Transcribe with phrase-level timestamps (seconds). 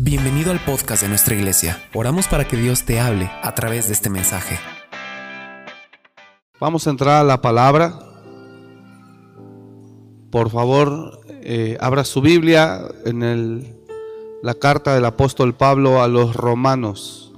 [0.00, 1.82] Bienvenido al podcast de nuestra iglesia.
[1.92, 4.56] Oramos para que Dios te hable a través de este mensaje.
[6.60, 7.98] Vamos a entrar a la palabra.
[10.30, 13.74] Por favor, eh, abra su Biblia en el,
[14.40, 17.32] la carta del apóstol Pablo a los romanos.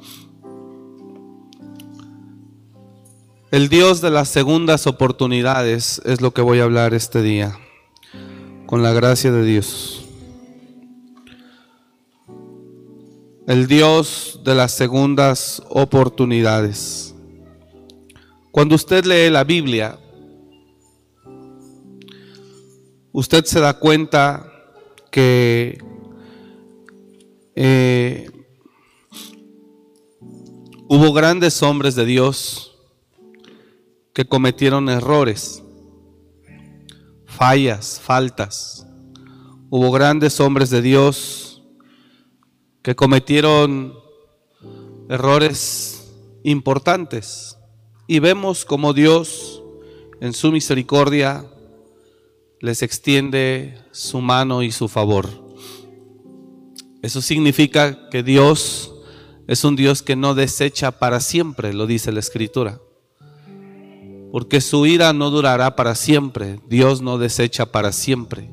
[3.50, 7.58] El Dios de las segundas oportunidades es lo que voy a hablar este día,
[8.66, 9.99] con la gracia de Dios.
[13.50, 17.16] El Dios de las segundas oportunidades.
[18.52, 19.98] Cuando usted lee la Biblia,
[23.10, 24.46] usted se da cuenta
[25.10, 25.82] que
[27.56, 28.30] eh,
[30.88, 32.78] hubo grandes hombres de Dios
[34.12, 35.60] que cometieron errores,
[37.27, 38.86] fallas, faltas.
[39.70, 41.49] Hubo grandes hombres de Dios
[42.83, 43.95] que cometieron
[45.09, 46.12] errores
[46.45, 47.56] importantes.
[48.06, 49.62] Y vemos como Dios,
[50.20, 51.45] en su misericordia,
[52.61, 55.28] les extiende su mano y su favor.
[57.03, 58.94] Eso significa que Dios
[59.47, 62.81] es un Dios que no desecha para siempre, lo dice la Escritura.
[64.31, 66.61] Porque su ira no durará para siempre.
[66.69, 68.50] Dios no desecha para siempre.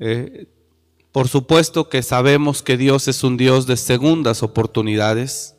[0.00, 0.48] Eh,
[1.12, 5.56] por supuesto que sabemos que Dios es un Dios de segundas oportunidades.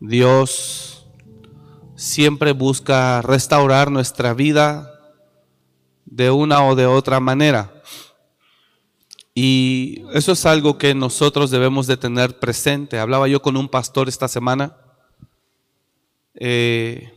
[0.00, 1.06] Dios
[1.94, 4.90] siempre busca restaurar nuestra vida
[6.04, 7.82] de una o de otra manera.
[9.34, 12.98] Y eso es algo que nosotros debemos de tener presente.
[12.98, 14.76] Hablaba yo con un pastor esta semana.
[16.34, 17.12] Eh,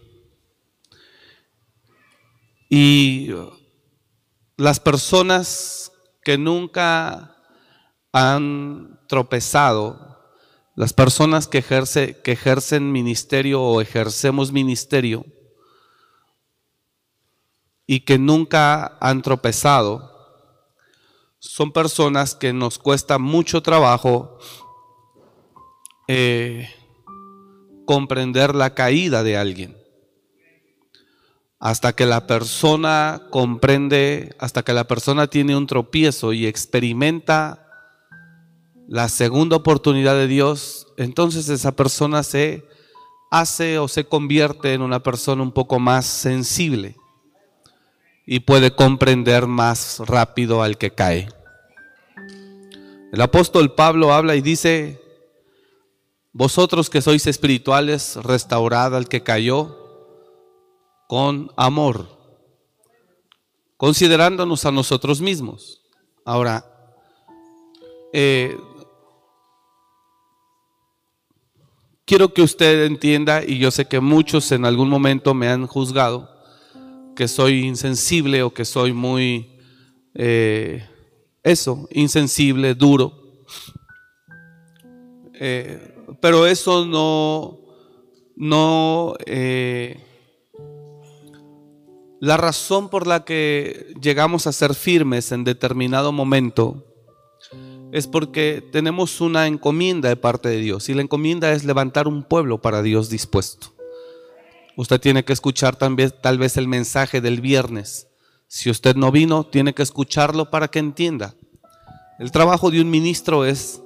[2.70, 3.30] y
[4.58, 5.93] las personas
[6.24, 7.38] que nunca
[8.12, 10.20] han tropezado,
[10.76, 15.26] las personas que, que ejercen ministerio o ejercemos ministerio
[17.86, 20.12] y que nunca han tropezado,
[21.40, 24.38] son personas que nos cuesta mucho trabajo
[26.08, 26.74] eh,
[27.86, 29.83] comprender la caída de alguien
[31.64, 37.66] hasta que la persona comprende, hasta que la persona tiene un tropiezo y experimenta
[38.90, 42.68] la segunda oportunidad de Dios, entonces esa persona se
[43.32, 46.98] hace o se convierte en una persona un poco más sensible
[48.26, 51.30] y puede comprender más rápido al que cae.
[53.14, 55.02] El apóstol Pablo habla y dice,
[56.34, 59.83] vosotros que sois espirituales, restaurad al que cayó
[61.14, 62.08] con amor,
[63.78, 65.84] considerándonos a nosotros mismos.
[66.26, 66.66] Ahora,
[68.12, 68.58] eh,
[72.04, 76.32] quiero que usted entienda, y yo sé que muchos en algún momento me han juzgado,
[77.16, 79.52] que soy insensible o que soy muy,
[80.16, 80.84] eh,
[81.44, 83.46] eso, insensible, duro.
[85.36, 87.60] Eh, pero eso no,
[88.36, 89.16] no,
[92.24, 96.86] la razón por la que llegamos a ser firmes en determinado momento
[97.92, 102.24] es porque tenemos una encomienda de parte de Dios y la encomienda es levantar un
[102.24, 103.74] pueblo para Dios dispuesto.
[104.78, 108.08] Usted tiene que escuchar también tal vez el mensaje del viernes.
[108.48, 111.36] Si usted no vino, tiene que escucharlo para que entienda.
[112.20, 113.82] El trabajo de un ministro es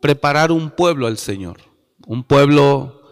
[0.00, 1.58] preparar un pueblo al Señor,
[2.06, 3.02] un pueblo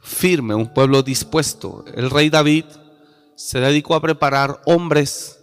[0.00, 1.84] firme, un pueblo dispuesto.
[1.94, 2.64] El rey David
[3.36, 5.38] se dedicó a preparar hombres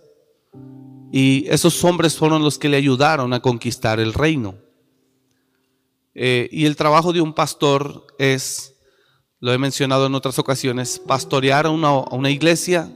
[1.12, 4.56] y esos hombres fueron los que le ayudaron a conquistar el reino.
[6.16, 8.74] Eh, y el trabajo de un pastor es,
[9.40, 12.92] lo he mencionado en otras ocasiones, pastorear a una, iglesia,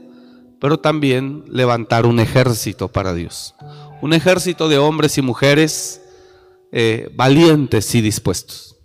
[0.60, 3.54] pero también levantar un ejército para Dios.
[4.02, 6.02] Un ejército de hombres y mujeres
[6.72, 8.76] eh, valientes y dispuestos.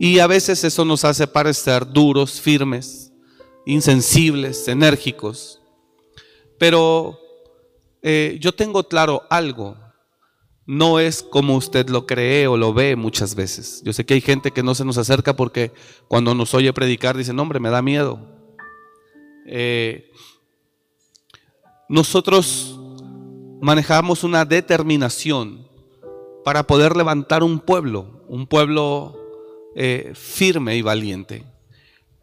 [0.00, 3.12] Y a veces eso nos hace parecer duros, firmes,
[3.66, 5.60] insensibles, enérgicos.
[6.58, 7.18] Pero
[8.02, 9.76] eh, yo tengo claro algo.
[10.66, 13.82] No es como usted lo cree o lo ve muchas veces.
[13.84, 15.72] Yo sé que hay gente que no se nos acerca porque
[16.08, 18.18] cuando nos oye predicar dicen, hombre, me da miedo.
[19.46, 20.10] Eh,
[21.88, 22.78] nosotros
[23.60, 25.68] manejamos una determinación
[26.44, 29.18] para poder levantar un pueblo, un pueblo
[29.74, 31.44] eh, firme y valiente.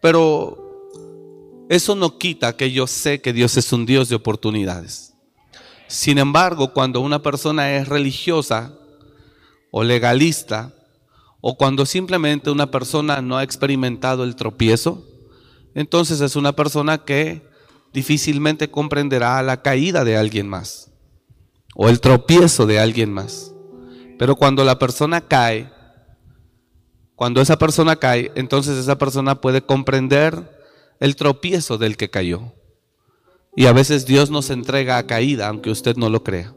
[0.02, 0.61] Pero
[1.72, 5.14] eso no quita que yo sé que Dios es un Dios de oportunidades.
[5.88, 8.74] Sin embargo, cuando una persona es religiosa,
[9.72, 10.74] o legalista,
[11.40, 15.08] o cuando simplemente una persona no ha experimentado el tropiezo,
[15.74, 17.50] entonces es una persona que
[17.94, 20.92] difícilmente comprenderá la caída de alguien más
[21.74, 23.54] o el tropiezo de alguien más.
[24.20, 25.72] Pero cuando la persona cae,
[27.16, 30.61] cuando esa persona cae, entonces esa persona puede comprender
[31.02, 32.54] el tropiezo del que cayó.
[33.56, 36.54] Y a veces Dios nos entrega a caída, aunque usted no lo crea.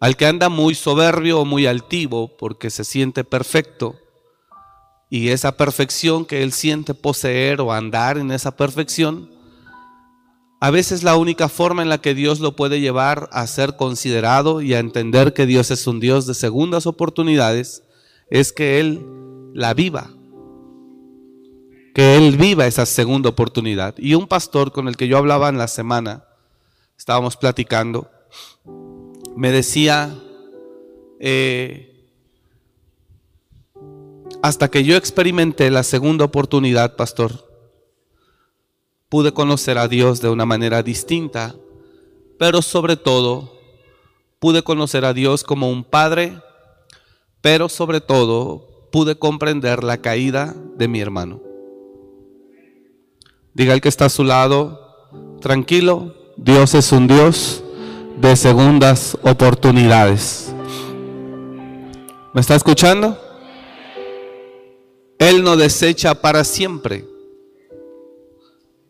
[0.00, 3.94] Al que anda muy soberbio o muy altivo porque se siente perfecto,
[5.08, 9.30] y esa perfección que él siente poseer o andar en esa perfección,
[10.60, 14.62] a veces la única forma en la que Dios lo puede llevar a ser considerado
[14.62, 17.84] y a entender que Dios es un Dios de segundas oportunidades
[18.30, 19.06] es que Él
[19.54, 20.10] la viva,
[21.94, 23.94] que Él viva esa segunda oportunidad.
[23.96, 26.24] Y un pastor con el que yo hablaba en la semana,
[26.98, 28.10] estábamos platicando,
[29.36, 30.12] me decía,
[31.20, 32.10] eh,
[34.42, 37.48] hasta que yo experimenté la segunda oportunidad, pastor,
[39.08, 41.54] pude conocer a Dios de una manera distinta,
[42.40, 43.56] pero sobre todo
[44.40, 46.42] pude conocer a Dios como un padre,
[47.40, 51.53] pero sobre todo pude comprender la caída de mi hermano.
[53.54, 57.62] Diga el que está a su lado, tranquilo, Dios es un Dios
[58.20, 60.52] de segundas oportunidades.
[62.32, 63.16] ¿Me está escuchando?
[65.20, 67.04] Él no desecha para siempre.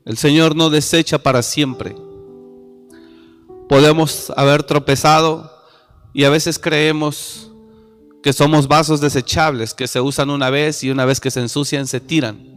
[0.07, 1.95] El Señor no desecha para siempre.
[3.69, 5.53] Podemos haber tropezado
[6.15, 7.53] y a veces creemos
[8.23, 11.87] que somos vasos desechables, que se usan una vez y una vez que se ensucian
[11.87, 12.54] se tiran.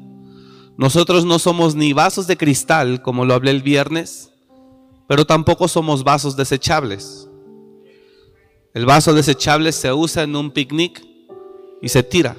[0.78, 4.32] Nosotros no somos ni vasos de cristal, como lo hablé el viernes,
[5.08, 7.28] pero tampoco somos vasos desechables.
[8.76, 11.04] El vaso desechable se usa en un picnic
[11.82, 12.36] y se tira.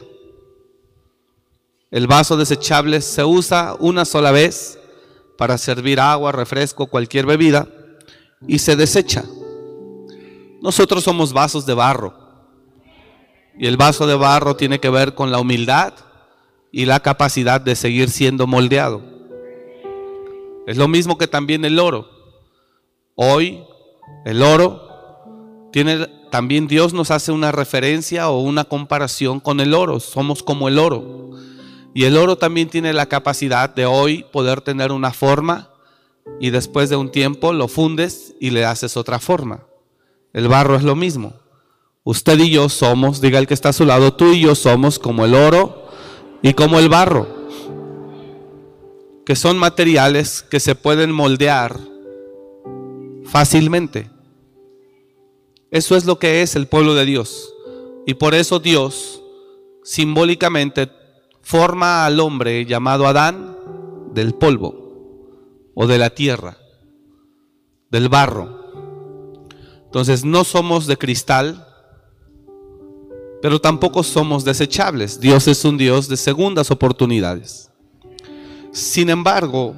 [1.91, 4.79] El vaso desechable se usa una sola vez
[5.37, 7.67] para servir agua, refresco, cualquier bebida
[8.47, 9.25] y se desecha.
[10.63, 12.15] Nosotros somos vasos de barro.
[13.59, 15.93] Y el vaso de barro tiene que ver con la humildad
[16.71, 19.03] y la capacidad de seguir siendo moldeado.
[20.67, 22.09] Es lo mismo que también el oro.
[23.15, 23.63] Hoy
[24.25, 29.99] el oro tiene también Dios nos hace una referencia o una comparación con el oro.
[29.99, 31.31] Somos como el oro.
[31.95, 35.71] Y el oro también tiene la capacidad de hoy poder tener una forma
[36.39, 39.65] y después de un tiempo lo fundes y le haces otra forma.
[40.33, 41.33] El barro es lo mismo.
[42.05, 44.99] Usted y yo somos, diga el que está a su lado, tú y yo somos
[44.99, 45.88] como el oro
[46.43, 47.27] y como el barro,
[49.25, 51.79] que son materiales que se pueden moldear
[53.25, 54.11] fácilmente.
[55.71, 57.55] Eso es lo que es el pueblo de Dios.
[58.07, 59.23] Y por eso Dios
[59.85, 60.91] simbólicamente
[61.43, 63.57] forma al hombre llamado Adán
[64.15, 66.57] del polvo o de la tierra,
[67.91, 69.49] del barro.
[69.85, 71.68] Entonces no somos de cristal,
[73.41, 75.21] pero tampoco somos desechables.
[75.21, 77.71] Dios es un Dios de segundas oportunidades.
[78.73, 79.75] Sin embargo,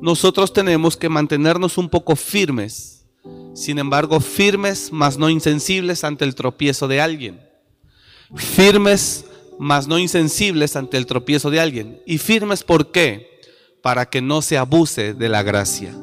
[0.00, 3.06] nosotros tenemos que mantenernos un poco firmes.
[3.54, 7.40] Sin embargo, firmes, mas no insensibles ante el tropiezo de alguien.
[8.34, 9.24] Firmes
[9.58, 12.00] mas no insensibles ante el tropiezo de alguien.
[12.06, 13.40] Y firmes, ¿por qué?
[13.82, 15.96] Para que no se abuse de la gracia.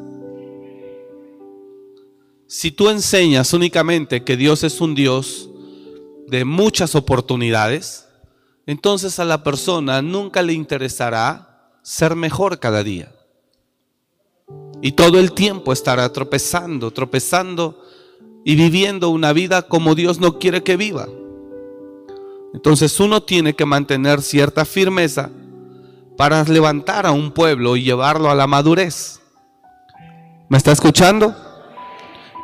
[2.47, 5.49] Si tú enseñas únicamente que Dios es un Dios
[6.27, 8.07] de muchas oportunidades,
[8.65, 13.13] entonces a la persona nunca le interesará ser mejor cada día.
[14.81, 17.81] Y todo el tiempo estará tropezando, tropezando
[18.43, 21.07] y viviendo una vida como Dios no quiere que viva.
[22.53, 25.29] Entonces uno tiene que mantener cierta firmeza
[26.17, 29.21] para levantar a un pueblo y llevarlo a la madurez.
[30.49, 31.35] ¿Me está escuchando?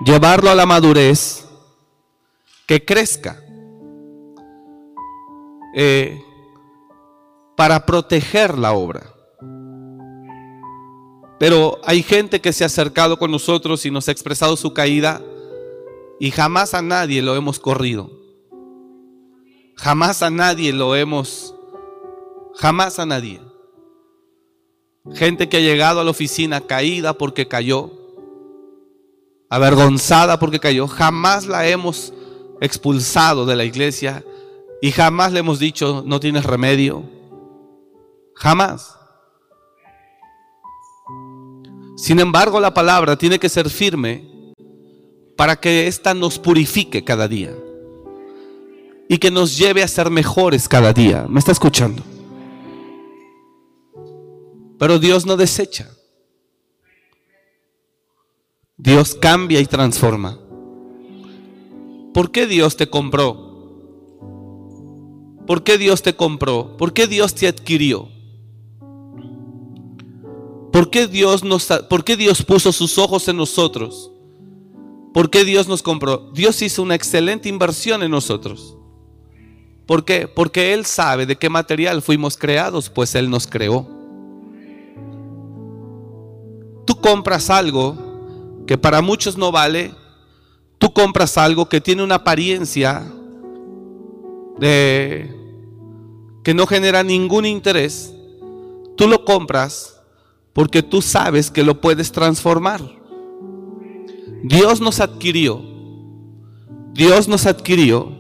[0.04, 1.46] Llevarlo a la madurez,
[2.66, 3.44] que crezca,
[5.74, 6.24] eh,
[7.56, 9.14] para proteger la obra.
[11.40, 15.22] Pero hay gente que se ha acercado con nosotros y nos ha expresado su caída
[16.20, 18.12] y jamás a nadie lo hemos corrido.
[19.76, 21.56] Jamás a nadie lo hemos,
[22.56, 23.40] jamás a nadie.
[25.14, 27.90] Gente que ha llegado a la oficina caída porque cayó,
[29.50, 32.14] avergonzada porque cayó, jamás la hemos
[32.60, 34.26] expulsado de la iglesia
[34.82, 37.04] y jamás le hemos dicho, no tienes remedio.
[38.36, 38.96] Jamás.
[41.98, 44.54] Sin embargo, la palabra tiene que ser firme
[45.36, 47.54] para que ésta nos purifique cada día.
[49.12, 51.26] y que nos lleve a ser mejores cada día.
[51.28, 52.04] ¿Me está escuchando?
[54.78, 55.90] Pero Dios no desecha.
[58.78, 60.38] Dios cambia y transforma.
[62.14, 63.49] ¿Por qué Dios te compró?
[65.50, 66.78] ¿Por qué Dios te compró?
[66.78, 68.08] ¿Por qué Dios te adquirió?
[70.72, 74.12] ¿Por qué Dios, nos, ¿Por qué Dios puso sus ojos en nosotros?
[75.12, 76.30] ¿Por qué Dios nos compró?
[76.36, 78.78] Dios hizo una excelente inversión en nosotros.
[79.88, 80.28] ¿Por qué?
[80.28, 83.88] Porque Él sabe de qué material fuimos creados, pues Él nos creó.
[86.86, 87.98] Tú compras algo
[88.68, 89.96] que para muchos no vale,
[90.78, 93.12] tú compras algo que tiene una apariencia
[94.60, 95.39] de
[96.44, 98.14] que no genera ningún interés,
[98.96, 100.02] tú lo compras
[100.54, 102.82] porque tú sabes que lo puedes transformar.
[104.44, 105.62] Dios nos adquirió.
[106.94, 108.20] Dios nos adquirió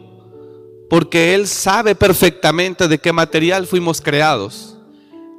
[0.90, 4.78] porque Él sabe perfectamente de qué material fuimos creados.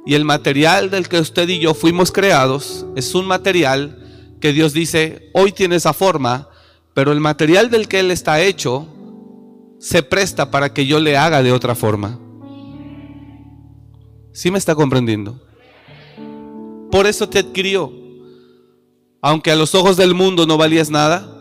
[0.05, 3.97] Y el material del que usted y yo fuimos creados es un material
[4.39, 6.49] que Dios dice, hoy tiene esa forma,
[6.93, 8.87] pero el material del que Él está hecho
[9.79, 12.19] se presta para que yo le haga de otra forma.
[14.41, 15.39] ¿Sí me está comprendiendo?
[16.91, 17.93] Por eso te adquirió.
[19.21, 21.31] Aunque a los ojos del mundo no valías nada.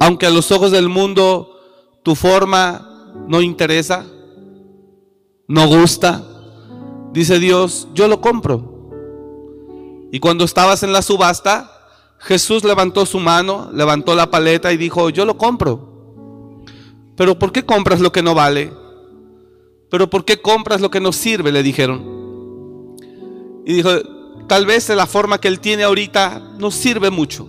[0.00, 4.04] Aunque a los ojos del mundo tu forma no interesa,
[5.46, 6.26] no gusta.
[7.12, 8.90] Dice Dios, yo lo compro.
[10.10, 11.70] Y cuando estabas en la subasta,
[12.18, 16.64] Jesús levantó su mano, levantó la paleta y dijo, yo lo compro.
[17.14, 18.79] Pero ¿por qué compras lo que no vale?
[19.90, 21.52] Pero ¿por qué compras lo que no sirve?
[21.52, 22.96] Le dijeron.
[23.66, 23.90] Y dijo,
[24.48, 27.48] tal vez la forma que él tiene ahorita no sirve mucho.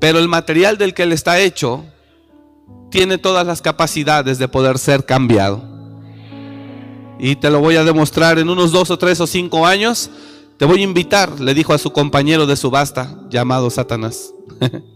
[0.00, 1.84] Pero el material del que él está hecho
[2.90, 5.62] tiene todas las capacidades de poder ser cambiado.
[7.18, 10.10] Y te lo voy a demostrar en unos dos o tres o cinco años.
[10.56, 14.32] Te voy a invitar, le dijo a su compañero de subasta llamado Satanás.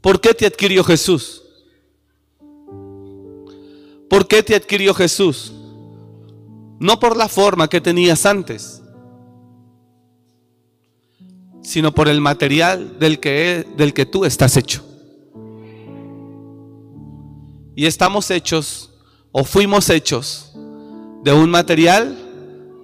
[0.00, 1.39] ¿Por qué te adquirió Jesús?
[4.10, 5.52] ¿Por qué te adquirió Jesús?
[6.80, 8.82] No por la forma que tenías antes,
[11.62, 14.84] sino por el material del que, del que tú estás hecho.
[17.76, 18.90] Y estamos hechos,
[19.30, 20.54] o fuimos hechos,
[21.22, 22.18] de un material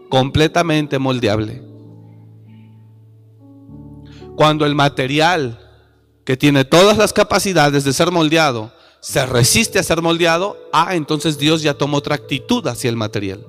[0.09, 1.61] completamente moldeable.
[4.37, 5.59] Cuando el material
[6.25, 8.76] que tiene todas las capacidades de ser moldeado
[9.07, 13.47] se resiste a ser moldeado, ah, entonces Dios ya tomó otra actitud hacia el material.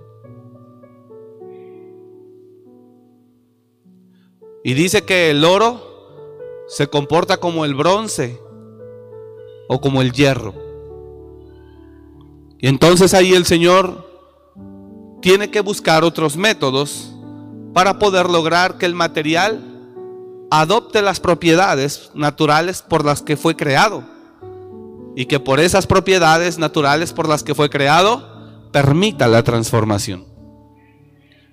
[4.63, 5.81] Y dice que el oro
[6.67, 8.39] se comporta como el bronce
[9.67, 10.53] o como el hierro.
[12.59, 14.07] Y entonces ahí el Señor
[15.23, 17.11] tiene que buscar otros métodos
[17.73, 19.63] para poder lograr que el material
[20.51, 24.16] adopte las propiedades naturales por las que fue creado
[25.17, 30.25] y que por esas propiedades naturales por las que fue creado permita la transformación.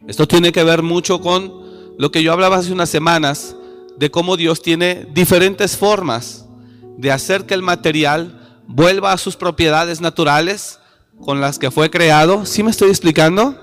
[0.06, 1.64] Esto tiene que ver mucho con
[1.97, 3.56] lo que yo hablaba hace unas semanas
[3.97, 6.44] de cómo Dios tiene diferentes formas
[6.99, 10.78] de hacer que el material vuelva a sus propiedades naturales
[11.25, 12.44] con las que fue creado.
[12.44, 13.59] ¿Sí me estoy explicando?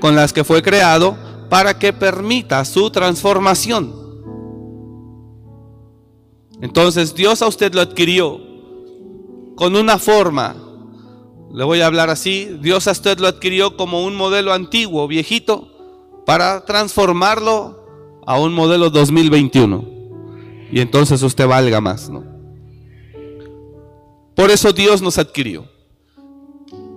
[0.00, 1.16] Con las que fue creado
[1.48, 3.90] para que permita su transformación.
[6.60, 8.49] Entonces Dios a usted lo adquirió
[9.60, 10.56] con una forma.
[11.52, 12.56] Le voy a hablar así.
[12.62, 15.68] Dios a usted lo adquirió como un modelo antiguo, viejito,
[16.24, 19.84] para transformarlo a un modelo 2021.
[20.72, 22.24] Y entonces usted valga más, ¿no?
[24.34, 25.68] Por eso Dios nos adquirió.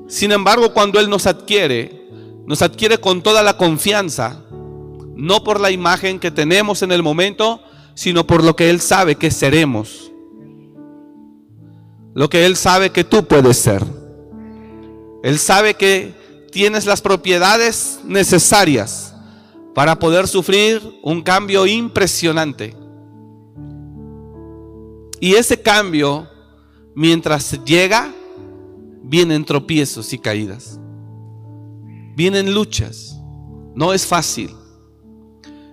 [0.08, 2.08] Sin embargo, cuando Él nos adquiere,
[2.48, 4.42] nos adquiere con toda la confianza,
[5.18, 7.60] no por la imagen que tenemos en el momento,
[7.94, 10.13] sino por lo que Él sabe que seremos
[12.14, 13.84] lo que Él sabe que tú puedes ser.
[15.24, 16.14] Él sabe que
[16.52, 19.16] tienes las propiedades necesarias
[19.74, 22.76] para poder sufrir un cambio impresionante.
[25.20, 26.28] Y ese cambio,
[26.94, 28.14] mientras llega,
[29.02, 30.80] vienen tropiezos y caídas.
[32.16, 33.18] Vienen luchas.
[33.74, 34.52] No es fácil.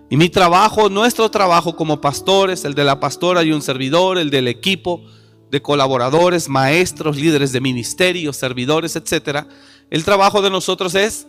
[0.09, 4.31] Y mi trabajo, nuestro trabajo como pastores, el de la pastora y un servidor, el
[4.31, 5.03] del equipo,
[5.51, 9.49] de colaboradores, maestros, líderes de ministerios, servidores, etcétera,
[9.91, 11.27] el trabajo de nosotros es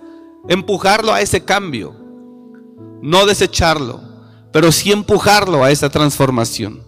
[0.48, 1.96] empujarlo a ese cambio,
[3.02, 4.02] no desecharlo,
[4.52, 6.84] pero sí empujarlo a esa transformación.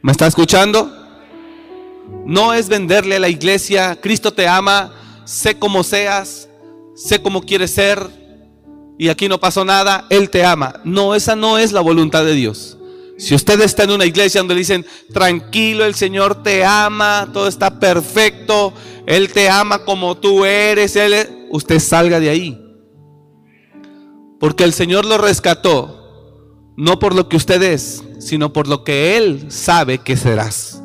[0.00, 0.90] ¿Me está escuchando?
[2.24, 4.92] No es venderle a la iglesia, Cristo te ama,
[5.24, 6.48] sé como seas,
[6.94, 8.08] sé cómo quieres ser
[8.98, 10.80] y aquí no pasó nada, Él te ama.
[10.84, 12.77] No, esa no es la voluntad de Dios.
[13.18, 17.48] Si usted está en una iglesia donde le dicen, tranquilo, el Señor te ama, todo
[17.48, 18.72] está perfecto,
[19.06, 22.64] Él te ama como tú eres, Él, usted salga de ahí.
[24.38, 29.16] Porque el Señor lo rescató, no por lo que usted es, sino por lo que
[29.16, 30.80] Él sabe que serás.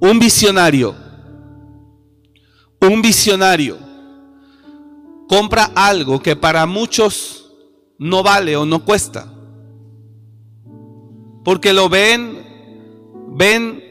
[0.00, 0.96] Un visionario,
[2.80, 3.87] un visionario
[5.28, 7.52] compra algo que para muchos
[7.98, 9.32] no vale o no cuesta.
[11.44, 12.44] Porque lo ven,
[13.28, 13.84] ven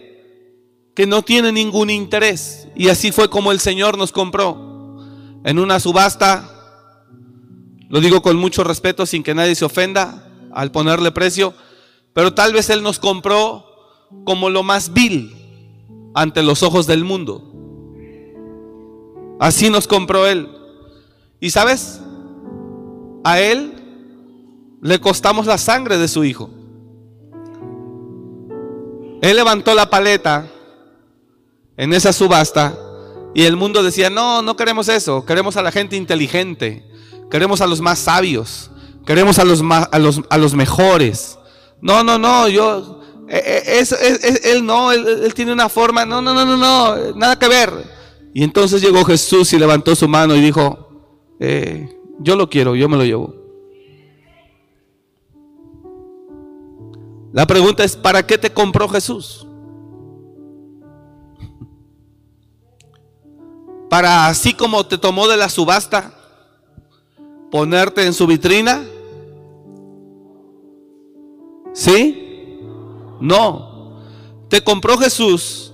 [0.95, 2.67] que no tiene ningún interés.
[2.75, 4.97] Y así fue como el Señor nos compró.
[5.43, 6.49] En una subasta,
[7.89, 11.53] lo digo con mucho respeto, sin que nadie se ofenda al ponerle precio,
[12.13, 13.65] pero tal vez Él nos compró
[14.25, 15.35] como lo más vil
[16.15, 17.43] ante los ojos del mundo.
[19.39, 20.49] Así nos compró Él.
[21.39, 22.01] Y sabes,
[23.23, 23.73] a Él
[24.81, 26.49] le costamos la sangre de su Hijo.
[29.21, 30.47] Él levantó la paleta
[31.75, 32.77] en esa subasta
[33.33, 36.83] y el mundo decía, no, no queremos eso, queremos a la gente inteligente,
[37.29, 38.71] queremos a los más sabios,
[39.05, 41.37] queremos a los, más, a los, a los mejores.
[41.81, 43.91] No, no, no, yo, eh, es,
[44.43, 47.71] él no, él, tiene una forma, no, no, no, no, no, nada que ver.
[48.33, 50.86] Y entonces llegó Jesús y levantó su mano y dijo,
[51.39, 53.35] eh, yo lo quiero, yo me lo llevo.
[57.33, 59.47] La pregunta es, ¿para qué te compró Jesús?
[63.89, 66.13] para así como te tomó de la subasta,
[67.51, 68.85] ponerte en su vitrina?
[71.73, 72.59] ¿Sí?
[73.19, 73.97] No.
[74.49, 75.73] Te compró Jesús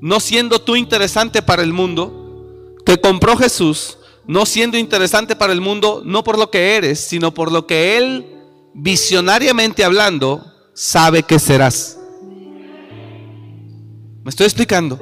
[0.00, 2.76] no siendo tú interesante para el mundo.
[2.84, 3.97] Te compró Jesús
[4.28, 7.96] no siendo interesante para el mundo, no por lo que eres, sino por lo que
[7.96, 8.26] Él,
[8.74, 11.98] visionariamente hablando, sabe que serás.
[14.22, 15.00] ¿Me estoy explicando?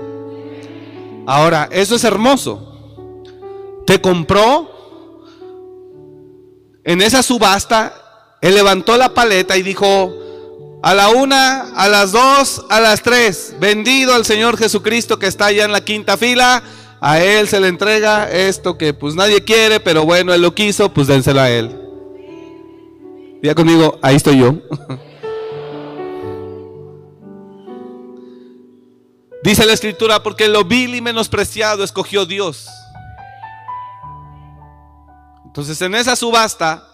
[1.27, 3.23] Ahora, eso es hermoso.
[3.85, 4.71] Te compró
[6.85, 7.93] en esa subasta,
[8.41, 10.15] él levantó la paleta y dijo,
[10.85, 15.47] a la una, a las dos, a las tres, vendido al Señor Jesucristo que está
[15.47, 16.63] allá en la quinta fila,
[17.01, 20.93] a Él se le entrega esto que pues nadie quiere, pero bueno, Él lo quiso,
[20.93, 21.79] pues dénselo a Él.
[23.43, 24.55] Diga conmigo, ahí estoy yo.
[29.43, 32.69] Dice la escritura, porque lo vil y menospreciado escogió Dios.
[35.45, 36.89] Entonces en esa subasta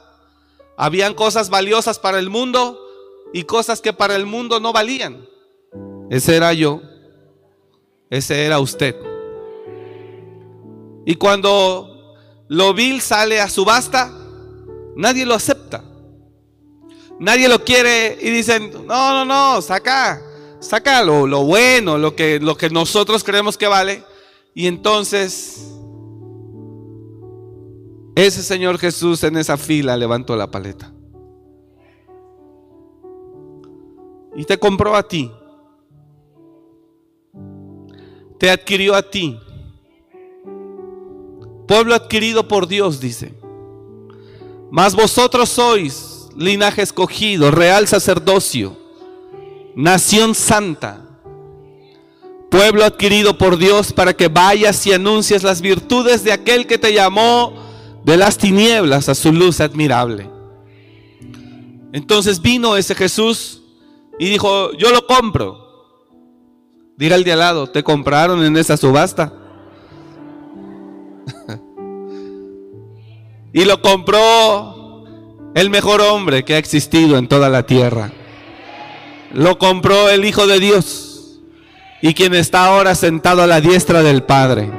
[0.76, 2.78] habían cosas valiosas para el mundo
[3.32, 5.26] y cosas que para el mundo no valían.
[6.10, 6.82] Ese era yo,
[8.10, 9.12] ese era usted.
[11.04, 12.14] Y cuando
[12.48, 14.12] lo vil sale a subasta,
[14.96, 15.84] nadie lo acepta.
[17.18, 20.20] Nadie lo quiere y dicen, no, no, no, saca
[20.62, 24.04] saca lo, bueno, lo que, lo que nosotros creemos que vale.
[24.54, 25.68] Y entonces
[28.14, 30.92] ese Señor Jesús en esa fila levantó la paleta.
[34.34, 35.30] Y te compró a ti.
[38.38, 39.38] Te adquirió a ti.
[41.72, 43.32] Pueblo adquirido por Dios, dice.
[44.70, 48.76] Mas vosotros sois linaje escogido, real sacerdocio
[49.74, 51.00] nación santa,
[52.50, 56.92] pueblo adquirido por Dios para que vayas y anuncies las virtudes de aquel que te
[56.92, 57.54] llamó
[58.04, 60.28] de las tinieblas a su luz admirable.
[61.94, 63.62] Entonces vino ese Jesús
[64.18, 65.56] y dijo, yo lo compro.
[66.98, 69.38] Diga al de al lado, ¿te compraron en esa subasta?
[73.52, 75.04] Y lo compró
[75.54, 78.12] el mejor hombre que ha existido en toda la tierra
[79.34, 81.40] lo compró el Hijo de Dios
[82.00, 84.70] y quien está ahora sentado a la diestra del Padre,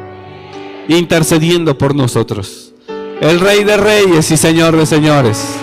[0.87, 2.73] intercediendo por nosotros.
[3.21, 5.55] El Rey de Reyes y Señor de Señores.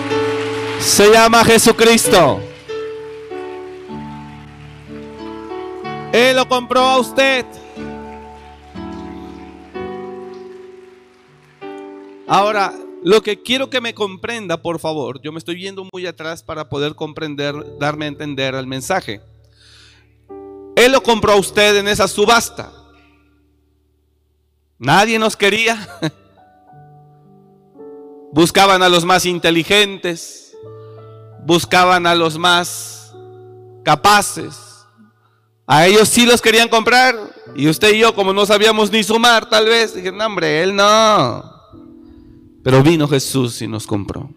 [0.79, 2.39] Se llama Jesucristo.
[6.11, 7.45] Él lo compró a usted.
[12.27, 16.43] Ahora, lo que quiero que me comprenda, por favor, yo me estoy viendo muy atrás
[16.43, 19.21] para poder comprender, darme a entender el mensaje.
[20.75, 22.71] Él lo compró a usted en esa subasta.
[24.77, 25.87] Nadie nos quería.
[28.33, 30.55] Buscaban a los más inteligentes,
[31.45, 33.13] buscaban a los más
[33.83, 34.55] capaces.
[35.67, 37.15] A ellos sí los querían comprar.
[37.55, 40.73] Y usted y yo, como no sabíamos ni sumar, tal vez, dije, no, hombre, él
[40.73, 41.60] no.
[42.63, 44.29] Pero vino Jesús y nos compró.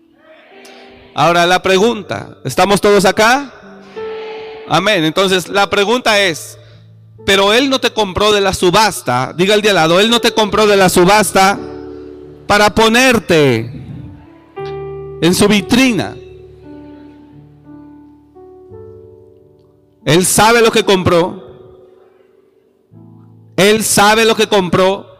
[1.14, 3.52] Ahora la pregunta, ¿estamos todos acá?
[4.68, 5.04] Amén.
[5.04, 6.58] Entonces la pregunta es,
[7.24, 10.20] pero Él no te compró de la subasta, diga el de al lado, Él no
[10.20, 11.58] te compró de la subasta
[12.46, 13.70] para ponerte
[15.20, 16.16] en su vitrina.
[20.04, 21.42] Él sabe lo que compró.
[23.56, 25.13] Él sabe lo que compró.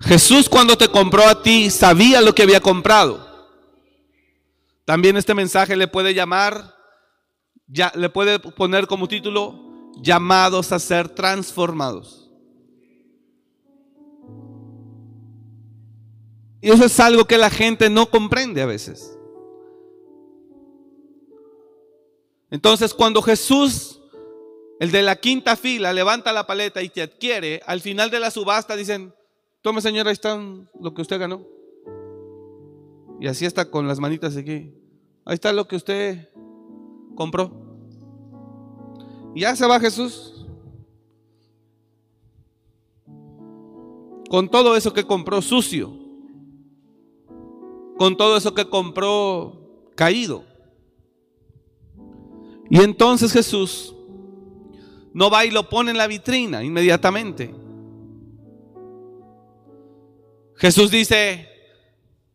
[0.00, 3.26] Jesús cuando te compró a ti sabía lo que había comprado.
[4.84, 6.76] También este mensaje le puede llamar
[7.68, 12.30] ya le puede poner como título llamados a ser transformados.
[16.60, 19.16] Y eso es algo que la gente no comprende a veces.
[22.50, 24.00] Entonces, cuando Jesús,
[24.80, 28.30] el de la quinta fila, levanta la paleta y te adquiere, al final de la
[28.30, 29.14] subasta dicen,
[29.66, 30.38] tome señora, ahí está
[30.78, 31.44] lo que usted ganó.
[33.18, 34.72] Y así está con las manitas aquí.
[35.24, 36.28] Ahí está lo que usted
[37.16, 37.50] compró.
[39.34, 40.46] Y ya se va Jesús.
[44.30, 45.98] Con todo eso que compró sucio.
[47.98, 50.44] Con todo eso que compró caído.
[52.70, 53.96] Y entonces Jesús
[55.12, 57.65] no va y lo pone en la vitrina inmediatamente.
[60.56, 61.48] Jesús dice,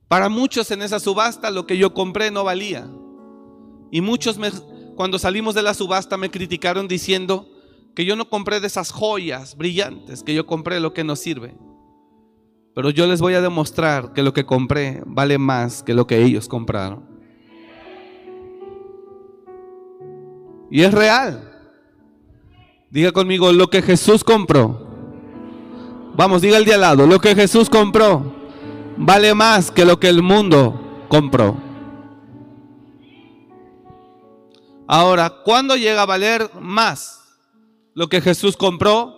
[0.08, 2.88] para muchos en esa subasta lo que yo compré no valía.
[3.92, 4.40] Y muchos
[4.96, 7.48] cuando salimos de la subasta me criticaron diciendo
[7.96, 11.56] que yo no compré de esas joyas brillantes, que yo compré lo que nos sirve.
[12.74, 16.24] Pero yo les voy a demostrar que lo que compré vale más que lo que
[16.24, 17.10] ellos compraron.
[20.70, 21.52] Y es real.
[22.90, 24.91] Diga conmigo, lo que Jesús compró.
[26.16, 28.42] Vamos, diga el de al lado, lo que Jesús compró
[28.98, 31.58] vale más que lo que el mundo compró.
[34.88, 37.22] Ahora, ¿cuándo llega a valer más
[37.94, 39.16] lo que Jesús compró?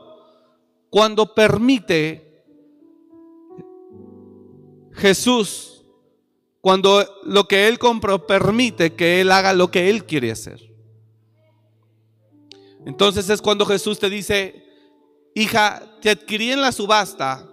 [0.90, 2.44] Cuando permite
[4.94, 5.84] Jesús,
[6.62, 10.72] cuando lo que Él compró permite que Él haga lo que Él quiere hacer.
[12.86, 14.63] Entonces es cuando Jesús te dice,
[15.36, 17.48] hija, te adquirí en la subasta,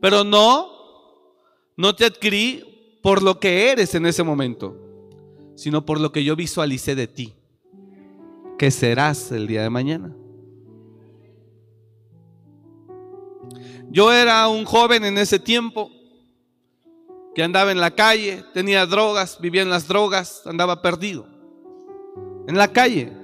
[0.00, 0.70] pero no,
[1.76, 4.88] no te adquirí por lo que eres en ese momento
[5.58, 7.34] sino por lo que yo visualicé de ti,
[8.56, 10.14] que serás el día de mañana.
[13.90, 15.90] Yo era un joven en ese tiempo
[17.34, 21.26] que andaba en la calle, tenía drogas, vivía en las drogas, andaba perdido.
[22.46, 23.17] En la calle.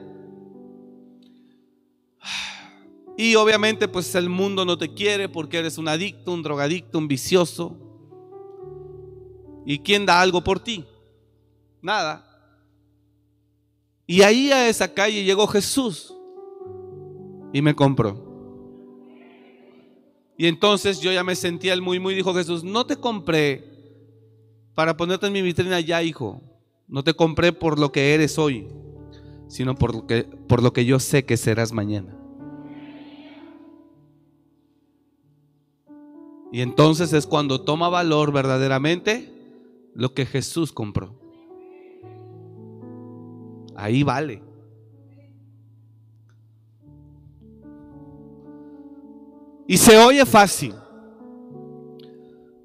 [3.16, 7.09] Y obviamente pues el mundo no te quiere porque eres un adicto, un drogadicto, un
[7.09, 7.77] vicioso.
[9.64, 10.85] ¿Y quién da algo por ti?
[11.81, 12.24] Nada.
[14.07, 16.14] Y ahí a esa calle llegó Jesús
[17.53, 18.22] y me compró.
[20.37, 23.64] Y entonces yo ya me sentía el muy, muy, dijo Jesús, no te compré
[24.74, 26.42] para ponerte en mi vitrina ya, hijo.
[26.88, 28.68] No te compré por lo que eres hoy,
[29.48, 32.23] sino por lo que, por lo que yo sé que serás mañana.
[36.54, 39.28] Y entonces es cuando toma valor verdaderamente
[39.92, 41.12] lo que Jesús compró.
[43.74, 44.40] Ahí vale.
[49.66, 50.76] Y se oye fácil.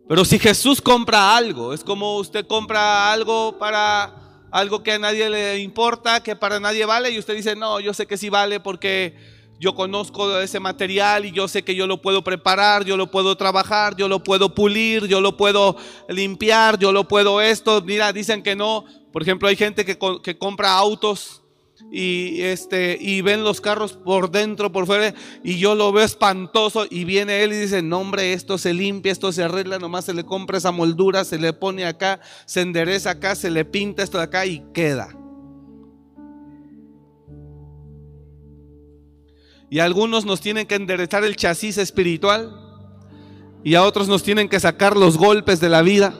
[0.07, 5.31] Pero si Jesús compra algo, es como usted compra algo para algo que a nadie
[5.31, 8.59] le importa, que para nadie vale, y usted dice, no, yo sé que sí vale
[8.59, 9.15] porque
[9.59, 13.35] yo conozco ese material y yo sé que yo lo puedo preparar, yo lo puedo
[13.35, 15.75] trabajar, yo lo puedo pulir, yo lo puedo
[16.07, 17.81] limpiar, yo lo puedo esto.
[17.81, 21.43] Mira, dicen que no, por ejemplo, hay gente que, que, compra autos
[21.91, 26.85] y, este, y ven los carros por dentro, por fuera, y yo lo veo espantoso
[26.89, 30.13] y viene él y dice, no hombre, esto se limpia, esto se arregla, nomás se
[30.13, 34.19] le compra esa moldura, se le pone acá, se endereza acá, se le pinta esto
[34.19, 35.09] de acá y queda.
[39.69, 42.55] Y algunos nos tienen que enderezar el chasis espiritual
[43.63, 46.13] y a otros nos tienen que sacar los golpes de la vida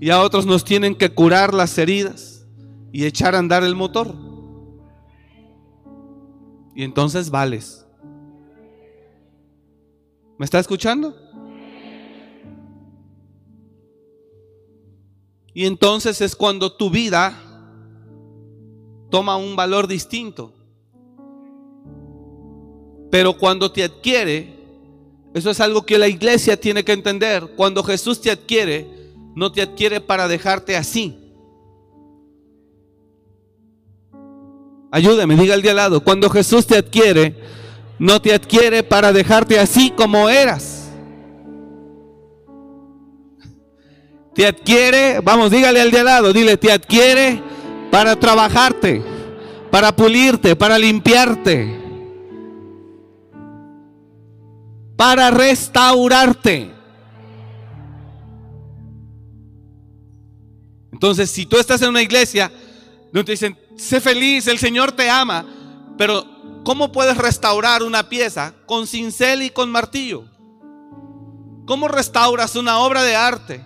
[0.00, 2.46] y a otros nos tienen que curar las heridas
[2.92, 4.14] y echar a andar el motor.
[6.74, 7.86] Y entonces vales.
[10.38, 11.16] ¿Me está escuchando?
[15.54, 17.34] Y entonces es cuando tu vida
[19.10, 20.52] toma un valor distinto.
[23.10, 24.56] Pero cuando te adquiere,
[25.34, 27.48] eso es algo que la iglesia tiene que entender.
[27.56, 28.86] Cuando Jesús te adquiere,
[29.34, 31.18] no te adquiere para dejarte así.
[34.90, 36.02] Ayúdeme, diga el de al lado.
[36.02, 37.36] Cuando Jesús te adquiere,
[37.98, 40.90] no te adquiere para dejarte así como eras.
[44.34, 47.42] Te adquiere, vamos, dígale al de al lado, dile, te adquiere
[47.90, 49.02] para trabajarte,
[49.70, 51.85] para pulirte, para limpiarte,
[54.96, 56.74] para restaurarte.
[60.92, 62.50] Entonces, si tú estás en una iglesia,
[63.12, 65.46] te dicen, sé feliz, el Señor te ama,
[65.96, 66.24] pero
[66.64, 70.24] ¿cómo puedes restaurar una pieza con cincel y con martillo?
[71.66, 73.64] ¿Cómo restauras una obra de arte?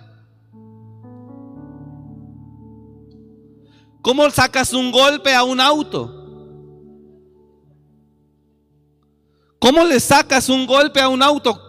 [4.01, 6.20] ¿Cómo sacas un golpe a un auto?
[9.61, 11.61] ¿Cómo le sacas un golpe a un auto?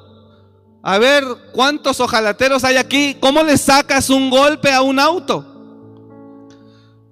[0.83, 3.18] A ver, ¿cuántos ojalateros hay aquí?
[3.20, 5.44] ¿Cómo le sacas un golpe a un auto?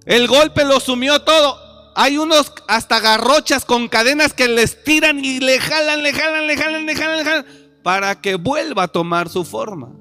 [0.06, 1.58] El golpe lo sumió todo.
[1.94, 6.56] Hay unos hasta garrochas con cadenas que les tiran y le jalan, le jalan, le
[6.56, 7.46] jalan, le jalan, le jalan,
[7.82, 9.92] para que vuelva a tomar su forma.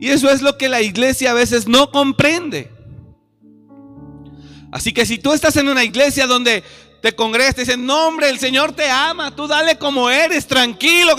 [0.00, 2.79] Y eso es lo que la iglesia a veces no comprende.
[4.72, 6.62] Así que si tú estás en una iglesia donde
[7.00, 11.16] te congregas, te dicen, no hombre, el Señor te ama, tú dale como eres, tranquilo.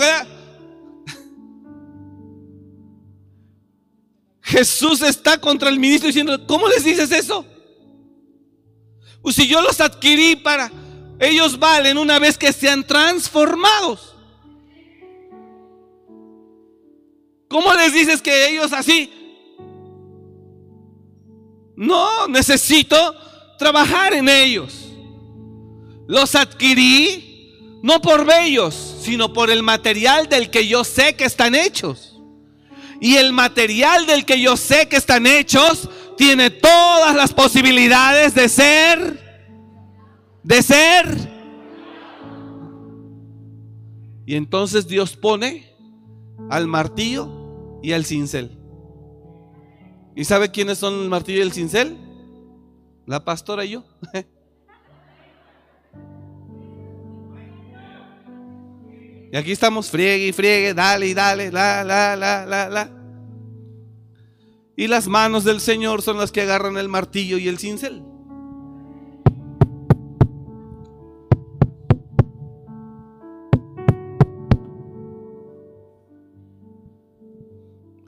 [4.40, 7.44] Jesús está contra el ministro diciendo, ¿cómo les dices eso?
[9.22, 10.70] Pues si yo los adquirí para,
[11.18, 14.16] ellos valen una vez que sean transformados.
[17.48, 19.12] ¿Cómo les dices que ellos así?
[21.76, 23.14] No, necesito
[23.62, 24.92] trabajar en ellos.
[26.08, 31.54] Los adquirí no por bellos, sino por el material del que yo sé que están
[31.54, 32.20] hechos.
[33.00, 38.48] Y el material del que yo sé que están hechos tiene todas las posibilidades de
[38.48, 39.48] ser,
[40.42, 41.32] de ser.
[44.26, 45.72] Y entonces Dios pone
[46.50, 48.58] al martillo y el cincel.
[50.16, 52.11] ¿Y sabe quiénes son el martillo y el cincel?
[53.06, 53.84] La pastora y yo.
[59.32, 62.90] y aquí estamos, friegue y friegue, dale y dale, la, la, la, la, la.
[64.76, 68.04] Y las manos del Señor son las que agarran el martillo y el cincel.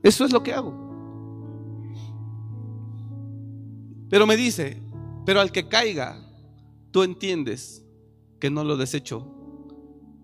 [0.05, 0.75] Eso es lo que hago.
[4.11, 4.83] Pero me dice,
[5.25, 6.17] pero al que caiga,
[6.91, 7.85] tú entiendes
[8.41, 9.27] que no lo desecho,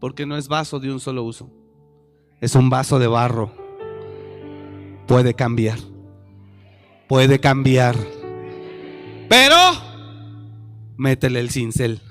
[0.01, 1.51] porque no es vaso de un solo uso,
[2.41, 3.53] es un vaso de barro.
[5.07, 5.79] Puede cambiar,
[7.09, 7.97] puede cambiar,
[9.29, 9.57] pero
[10.97, 12.01] métele el cincel.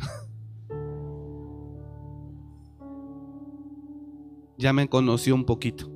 [4.60, 5.90] Ya me conoció un poquito.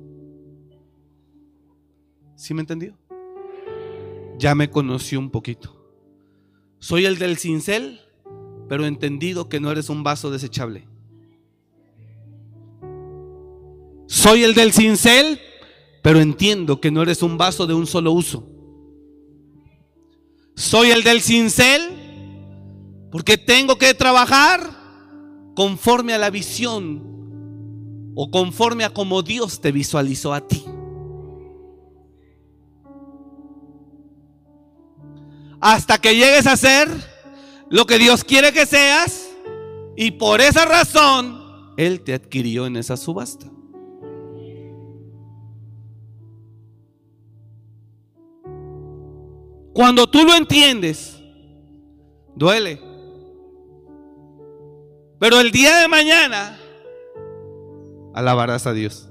[2.34, 2.96] ¿Sí me entendió?
[4.38, 5.73] Ya me conoció un poquito.
[6.84, 7.98] Soy el del cincel,
[8.68, 10.86] pero entendido que no eres un vaso desechable.
[14.06, 15.40] Soy el del cincel,
[16.02, 18.46] pero entiendo que no eres un vaso de un solo uso.
[20.56, 21.80] Soy el del cincel
[23.10, 24.60] porque tengo que trabajar
[25.56, 30.62] conforme a la visión o conforme a como Dios te visualizó a ti.
[35.64, 36.90] Hasta que llegues a ser
[37.70, 39.30] lo que Dios quiere que seas
[39.96, 43.46] y por esa razón Él te adquirió en esa subasta.
[49.72, 51.18] Cuando tú lo entiendes,
[52.36, 52.78] duele.
[55.18, 56.58] Pero el día de mañana
[58.12, 59.08] alabarás a Dios.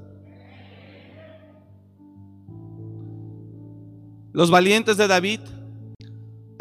[4.34, 5.39] Los valientes de David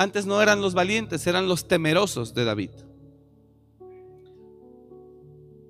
[0.03, 2.71] antes no eran los valientes, eran los temerosos de David.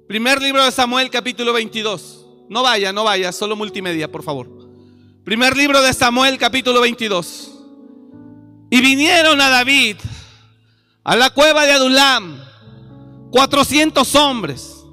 [0.09, 2.27] Primer libro de Samuel, capítulo 22.
[2.49, 4.49] No vaya, no vaya, solo multimedia, por favor.
[5.25, 7.53] Primer libro de Samuel, capítulo 22.
[8.71, 9.97] Y vinieron a David
[11.05, 12.41] a la cueva de Adulam
[13.31, 14.85] 400 hombres,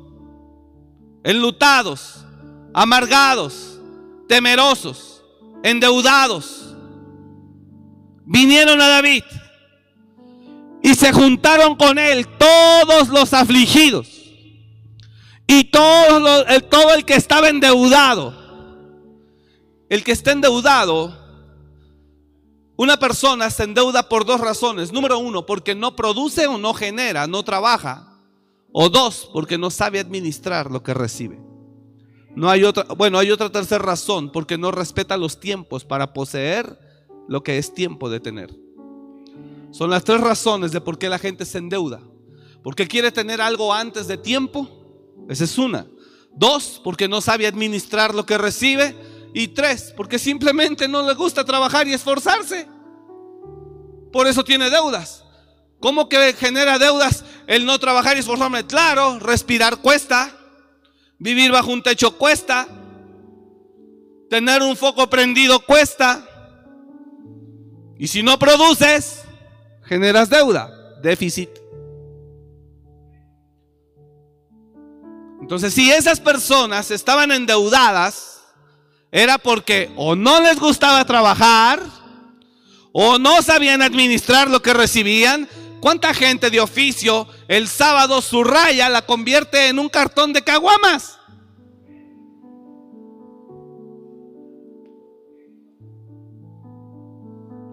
[1.23, 2.25] enlutados,
[2.73, 3.79] amargados,
[4.27, 5.23] temerosos,
[5.63, 6.58] endeudados,
[8.29, 9.23] vinieron a David
[10.83, 14.07] y se juntaron con él todos los afligidos
[15.47, 18.37] y todo, el, todo el que estaba endeudado.
[19.89, 21.17] El que está endeudado,
[22.77, 24.93] una persona se endeuda por dos razones.
[24.93, 28.13] Número uno, porque no produce o no genera, no trabaja.
[28.71, 31.39] O dos, porque no sabe administrar lo que recibe.
[32.35, 36.88] No hay otra, bueno, hay otra tercera razón, porque no respeta los tiempos para poseer
[37.29, 38.53] lo que es tiempo de tener.
[39.71, 42.01] Son las tres razones de por qué la gente se endeuda.
[42.63, 44.67] Porque quiere tener algo antes de tiempo.
[45.29, 45.87] Esa es una.
[46.35, 48.95] Dos, porque no sabe administrar lo que recibe.
[49.33, 52.67] Y tres, porque simplemente no le gusta trabajar y esforzarse.
[54.11, 55.23] Por eso tiene deudas.
[55.79, 58.65] ¿Cómo que genera deudas el no trabajar y esforzarme?
[58.65, 60.35] Claro, respirar cuesta.
[61.19, 62.67] Vivir bajo un techo cuesta.
[64.31, 66.25] Tener un foco prendido cuesta.
[67.99, 69.23] Y si no produces,
[69.83, 71.49] generas deuda, déficit.
[75.41, 78.39] Entonces, si esas personas estaban endeudadas,
[79.11, 81.81] era porque o no les gustaba trabajar,
[82.93, 85.49] o no sabían administrar lo que recibían.
[85.81, 91.18] ¿Cuánta gente de oficio el sábado su raya la convierte en un cartón de caguamas?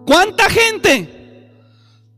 [0.07, 1.51] ¿Cuánta gente?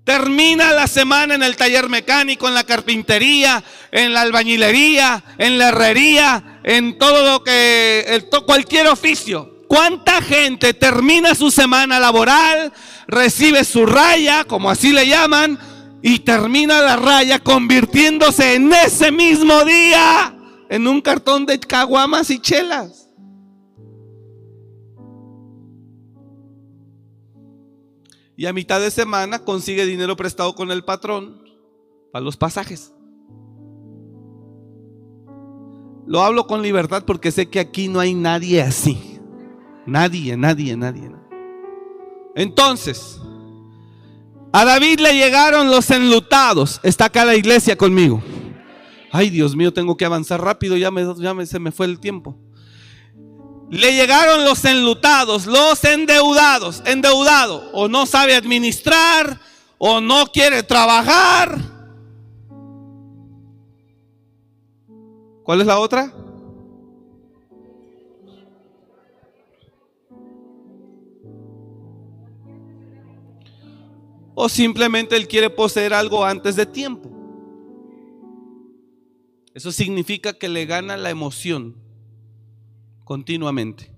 [0.04, 5.70] Termina la semana en el taller mecánico, en la carpintería, en la albañilería, en la
[5.70, 9.66] herrería, en todo lo que, cualquier oficio.
[9.68, 12.72] ¿Cuánta gente termina su semana laboral,
[13.08, 15.58] recibe su raya, como así le llaman,
[16.04, 20.36] y termina la raya convirtiéndose en ese mismo día
[20.70, 23.09] en un cartón de caguamas y chelas?
[28.40, 31.44] Y a mitad de semana consigue dinero prestado con el patrón
[32.14, 32.94] para los pasajes.
[36.08, 39.20] Lo hablo con libertad porque sé que aquí no hay nadie así.
[39.86, 41.12] Nadie, nadie, nadie.
[42.34, 43.20] Entonces,
[44.54, 46.80] a David le llegaron los enlutados.
[46.82, 48.24] Está acá la iglesia conmigo.
[49.12, 52.40] Ay, Dios mío, tengo que avanzar rápido, ya, me, ya se me fue el tiempo.
[53.70, 59.40] Le llegaron los enlutados, los endeudados, endeudado, o no sabe administrar,
[59.78, 61.58] o no quiere trabajar.
[65.44, 66.14] ¿Cuál es la otra?
[74.34, 77.10] O simplemente él quiere poseer algo antes de tiempo.
[79.54, 81.89] Eso significa que le gana la emoción
[83.10, 83.92] continuamente.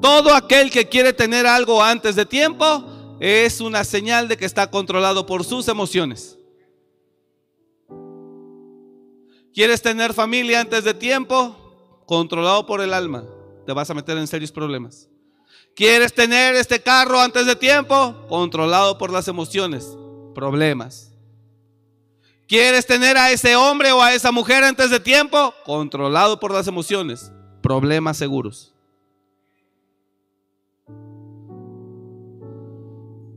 [0.00, 4.70] Todo aquel que quiere tener algo antes de tiempo es una señal de que está
[4.70, 6.38] controlado por sus emociones.
[9.52, 12.02] ¿Quieres tener familia antes de tiempo?
[12.06, 13.24] Controlado por el alma.
[13.66, 15.06] Te vas a meter en serios problemas.
[15.76, 18.16] ¿Quieres tener este carro antes de tiempo?
[18.30, 19.94] Controlado por las emociones.
[20.34, 21.12] Problemas.
[22.46, 25.52] ¿Quieres tener a ese hombre o a esa mujer antes de tiempo?
[25.66, 27.30] Controlado por las emociones
[27.68, 28.72] problemas seguros.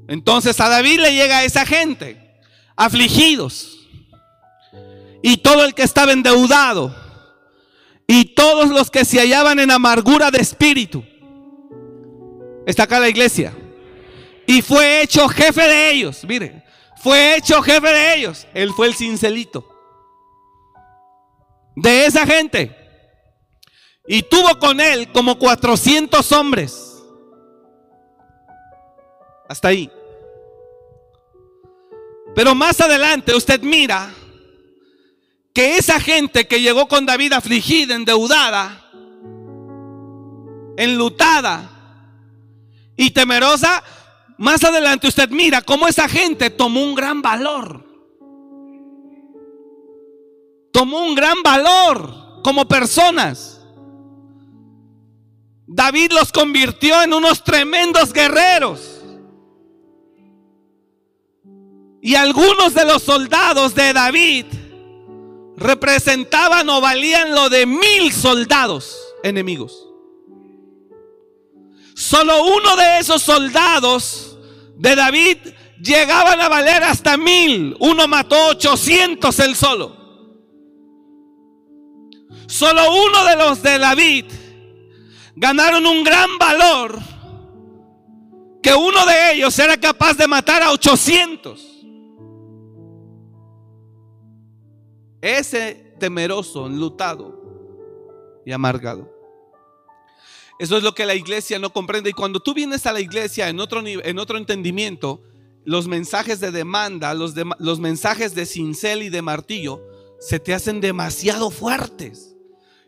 [0.07, 2.39] Entonces a David le llega esa gente,
[2.77, 3.89] afligidos,
[5.21, 6.95] y todo el que estaba endeudado,
[8.07, 11.03] y todos los que se hallaban en amargura de espíritu.
[12.65, 13.53] Está acá la iglesia.
[14.47, 16.23] Y fue hecho jefe de ellos.
[16.23, 16.63] Mire,
[17.03, 18.47] fue hecho jefe de ellos.
[18.53, 19.67] Él fue el cincelito.
[21.75, 22.80] De esa gente.
[24.07, 27.03] Y tuvo con él como 400 hombres.
[29.47, 29.91] Hasta ahí.
[32.33, 34.13] Pero más adelante usted mira
[35.53, 38.89] que esa gente que llegó con David afligida, endeudada,
[40.77, 41.69] enlutada
[42.95, 43.83] y temerosa,
[44.37, 47.85] más adelante usted mira cómo esa gente tomó un gran valor.
[50.71, 53.50] Tomó un gran valor como personas.
[55.73, 59.01] David los convirtió en unos tremendos guerreros.
[62.01, 64.47] Y algunos de los soldados de David
[65.55, 69.87] representaban o valían lo de mil soldados enemigos.
[71.95, 74.37] Solo uno de esos soldados
[74.75, 75.37] de David
[75.81, 77.77] llegaban a valer hasta mil.
[77.79, 79.95] Uno mató 800 él solo.
[82.47, 84.25] Solo uno de los de David
[85.35, 86.99] ganaron un gran valor
[88.61, 91.67] que uno de ellos era capaz de matar a 800.
[95.21, 99.09] Ese temeroso, enlutado y amargado.
[100.59, 102.11] Eso es lo que la iglesia no comprende.
[102.11, 105.23] Y cuando tú vienes a la iglesia en otro, en otro entendimiento,
[105.63, 109.81] los mensajes de demanda, los, los mensajes de cincel y de martillo,
[110.19, 112.35] se te hacen demasiado fuertes.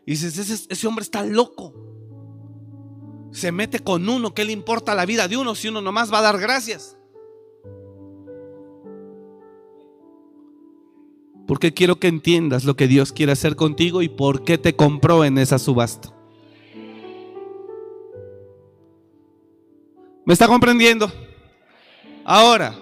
[0.06, 1.93] Y dices, ese, ese hombre está loco.
[3.34, 6.18] Se mete con uno, ¿qué le importa la vida de uno si uno nomás va
[6.18, 6.96] a dar gracias?
[11.44, 15.24] Porque quiero que entiendas lo que Dios quiere hacer contigo y por qué te compró
[15.24, 16.14] en esa subasta.
[20.24, 21.12] ¿Me está comprendiendo?
[22.24, 22.78] Ahora,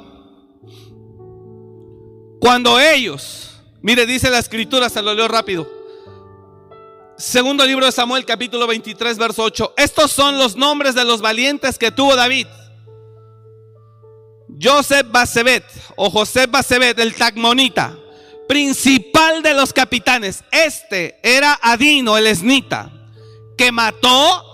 [2.41, 5.82] cuando ellos, mire, dice la escritura, se lo leo rápido.
[7.23, 9.75] Segundo libro de Samuel, capítulo 23, verso 8.
[9.77, 12.49] Estos son los nombres de los valientes que tuvo David.
[14.61, 15.63] Joseph Basebet
[15.95, 17.97] o José Basebet, el Tagmonita,
[18.49, 20.43] principal de los capitanes.
[20.51, 22.91] Este era Adino, el esnita,
[23.57, 24.45] que mató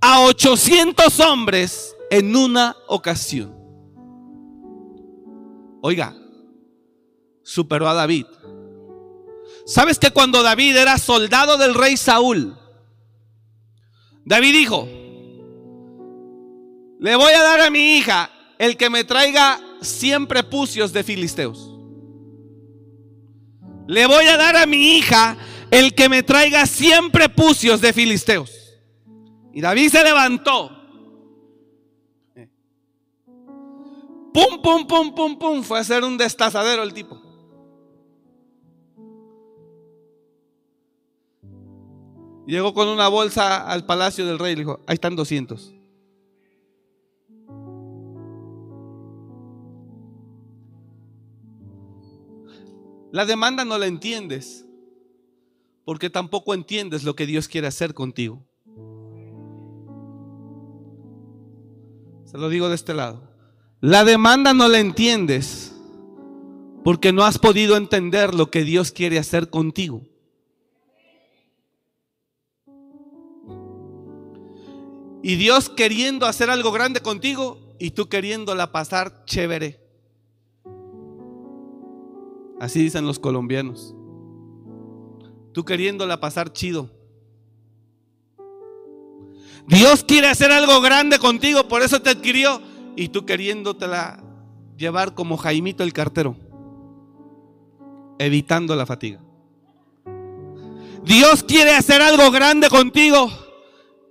[0.00, 3.54] a 800 hombres en una ocasión.
[5.80, 6.12] Oiga,
[7.44, 8.26] superó a David.
[9.66, 12.58] ¿Sabes que cuando David era soldado del rey Saúl,
[14.24, 14.88] David dijo,
[16.98, 21.70] le voy a dar a mi hija el que me traiga 100 prepucios de filisteos.
[23.86, 25.36] Le voy a dar a mi hija
[25.70, 28.50] el que me traiga 100 prepucios de filisteos.
[29.52, 30.84] Y David se levantó
[34.34, 35.62] Pum, pum, pum, pum, pum.
[35.62, 37.22] Fue a hacer un destazadero el tipo.
[42.46, 45.74] Llegó con una bolsa al palacio del rey y le dijo, ahí están 200.
[53.12, 54.66] La demanda no la entiendes,
[55.84, 58.44] porque tampoco entiendes lo que Dios quiere hacer contigo.
[62.24, 63.30] Se lo digo de este lado.
[63.80, 65.74] La demanda no la entiendes
[66.82, 70.02] porque no has podido entender lo que Dios quiere hacer contigo.
[75.26, 79.80] Y Dios queriendo hacer algo grande contigo y tú queriéndola pasar chévere.
[82.60, 83.94] Así dicen los colombianos.
[85.54, 86.90] Tú queriéndola pasar chido.
[89.66, 92.60] Dios quiere hacer algo grande contigo, por eso te adquirió
[92.94, 94.22] y tú queriéndotela
[94.76, 96.36] llevar como Jaimito el cartero,
[98.18, 99.22] evitando la fatiga.
[101.02, 103.30] Dios quiere hacer algo grande contigo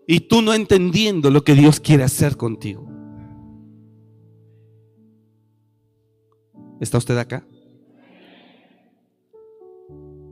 [0.07, 2.89] y tú no entendiendo lo que Dios quiere hacer contigo.
[6.79, 7.45] ¿Está usted acá?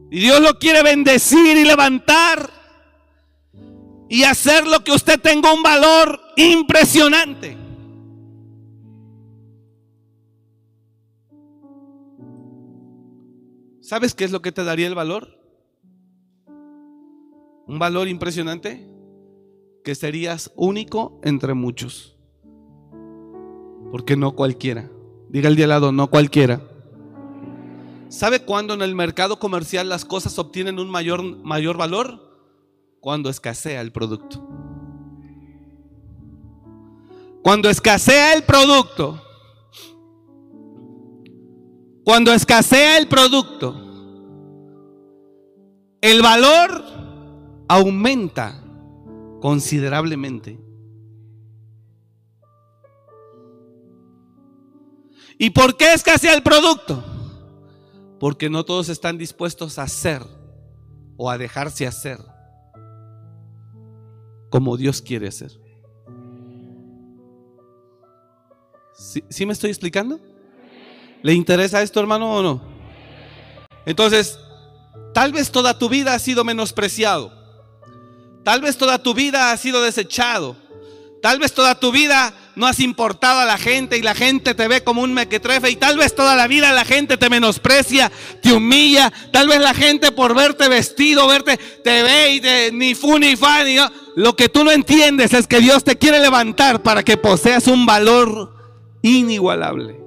[0.10, 2.50] Y Dios lo quiere bendecir y levantar
[4.10, 7.58] y hacer lo que usted tenga un valor impresionante.
[13.80, 15.38] ¿Sabes qué es lo que te daría el valor?
[17.68, 18.91] Un valor impresionante
[19.84, 22.18] que serías único entre muchos.
[23.92, 24.90] Porque no cualquiera.
[25.30, 26.62] Diga el de al lado, no cualquiera.
[28.10, 32.20] ¿Sabe cuándo en el mercado comercial las cosas obtienen un mayor, mayor valor?
[33.00, 34.48] Cuando escasea el producto.
[37.42, 39.20] Cuando escasea el producto,
[42.04, 43.76] cuando escasea el producto,
[46.02, 46.84] el valor
[47.68, 48.61] aumenta
[49.42, 50.58] considerablemente.
[55.38, 57.04] ¿Y por qué escasea el producto?
[58.20, 60.22] Porque no todos están dispuestos a hacer
[61.18, 62.20] o a dejarse hacer
[64.52, 65.52] como Dios quiere hacer.
[69.30, 70.20] ¿Sí, me estoy explicando?
[71.24, 72.62] ¿Le interesa esto, hermano, o no?
[73.86, 74.38] Entonces,
[75.14, 77.41] tal vez toda tu vida ha sido menospreciado.
[78.44, 80.56] Tal vez toda tu vida ha sido desechado.
[81.22, 84.68] Tal vez toda tu vida no has importado a la gente y la gente te
[84.68, 88.12] ve como un mequetrefe y tal vez toda la vida la gente te menosprecia,
[88.42, 89.14] te humilla.
[89.32, 93.64] Tal vez la gente por verte vestido, verte, te ve y ni fu ni fa.
[93.64, 93.76] Ni,
[94.16, 97.86] Lo que tú no entiendes es que Dios te quiere levantar para que poseas un
[97.86, 98.56] valor
[99.04, 100.02] inigualable.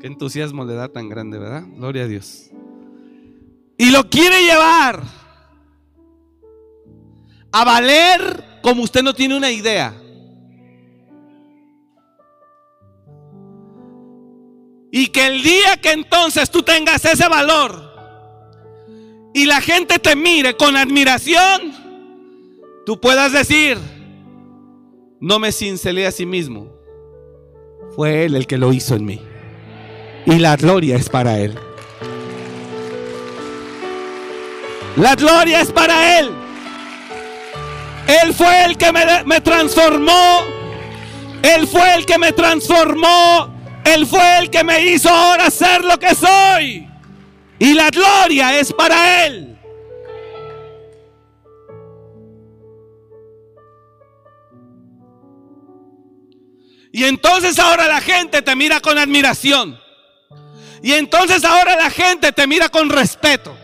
[0.00, 1.64] Qué entusiasmo le da tan grande, ¿verdad?
[1.76, 2.50] Gloria a Dios.
[3.78, 5.21] Y lo quiere llevar
[7.52, 9.94] a valer como usted no tiene una idea.
[14.90, 17.92] Y que el día que entonces tú tengas ese valor
[19.34, 21.72] y la gente te mire con admiración,
[22.84, 23.78] tú puedas decir,
[25.20, 26.70] no me cincelé a sí mismo,
[27.96, 29.20] fue Él el que lo hizo en mí.
[30.26, 31.58] Y la gloria es para Él.
[34.96, 36.41] La gloria es para Él.
[38.06, 40.40] Él fue el que me, transformó.
[41.42, 43.52] Él fue el que me transformó
[43.84, 46.88] él fue el que me hizo ahora ser lo que soy.
[47.58, 49.48] Y la gloria es para Él.
[56.94, 59.80] Y entonces ahora la gente te mira con admiración.
[60.82, 63.56] Y entonces ahora la gente te mira con respeto.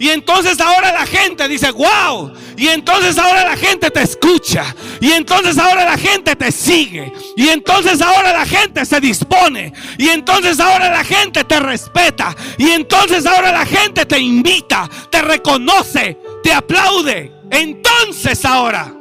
[0.00, 2.32] Y entonces ahora la gente dice, wow.
[2.56, 4.74] Y entonces ahora la gente te escucha.
[4.98, 7.12] Y entonces ahora la gente te sigue.
[7.36, 9.74] Y entonces ahora la gente se dispone.
[9.98, 12.34] Y entonces ahora la gente te respeta.
[12.56, 17.30] Y entonces ahora la gente te invita, te reconoce, te aplaude.
[17.50, 18.94] Entonces ahora.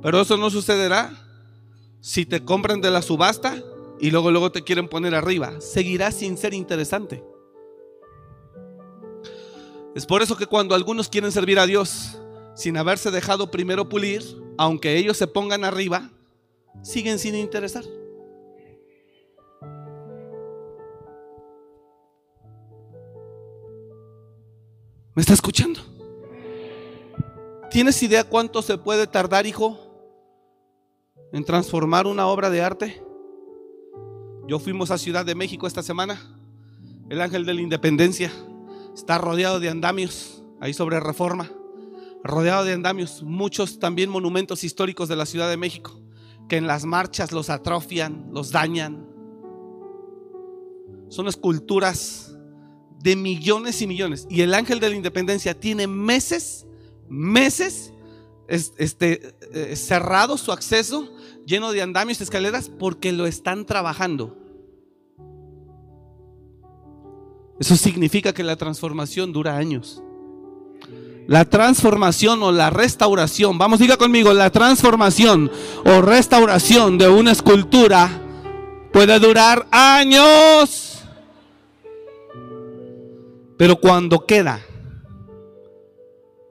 [0.00, 1.10] Pero eso no sucederá
[2.00, 3.56] si te compran de la subasta
[4.00, 5.60] y luego luego te quieren poner arriba.
[5.60, 7.22] Seguirá sin ser interesante.
[9.94, 12.18] Es por eso que cuando algunos quieren servir a Dios
[12.54, 14.22] sin haberse dejado primero pulir,
[14.56, 16.10] aunque ellos se pongan arriba,
[16.82, 17.84] siguen sin interesar.
[25.14, 25.80] ¿Me está escuchando?
[27.70, 29.78] ¿Tienes idea cuánto se puede tardar, hijo,
[31.32, 33.02] en transformar una obra de arte?
[34.48, 36.18] Yo fuimos a Ciudad de México esta semana,
[37.10, 38.32] el ángel de la independencia.
[38.94, 41.50] Está rodeado de andamios, ahí sobre reforma.
[42.22, 45.98] Rodeado de andamios, muchos también monumentos históricos de la Ciudad de México,
[46.48, 49.06] que en las marchas los atrofian, los dañan.
[51.08, 52.36] Son esculturas
[53.00, 54.26] de millones y millones.
[54.30, 56.66] Y el ángel de la independencia tiene meses,
[57.08, 57.92] meses
[58.48, 61.10] este, eh, cerrado su acceso,
[61.46, 64.36] lleno de andamios escaleras, porque lo están trabajando.
[67.62, 70.02] Eso significa que la transformación dura años.
[71.28, 75.48] La transformación o la restauración, vamos, diga conmigo, la transformación
[75.84, 78.10] o restauración de una escultura
[78.92, 81.04] puede durar años.
[83.56, 84.60] Pero cuando queda,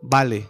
[0.01, 0.49] vale.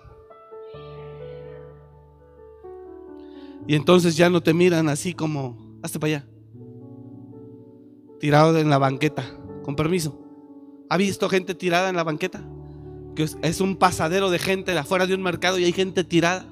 [3.65, 6.27] Y entonces ya no te miran así como, hazte para allá,
[8.19, 9.25] tirado en la banqueta,
[9.63, 10.20] con permiso.
[10.91, 12.43] ¿Ha visto gente tirada en la banqueta?
[13.15, 16.45] Que es un pasadero de gente afuera de un mercado y hay gente tirada.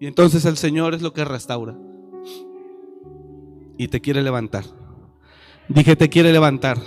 [0.00, 1.76] Y entonces el Señor es lo que restaura.
[3.76, 4.64] Y te quiere levantar.
[5.68, 6.78] Dije, te quiere levantar.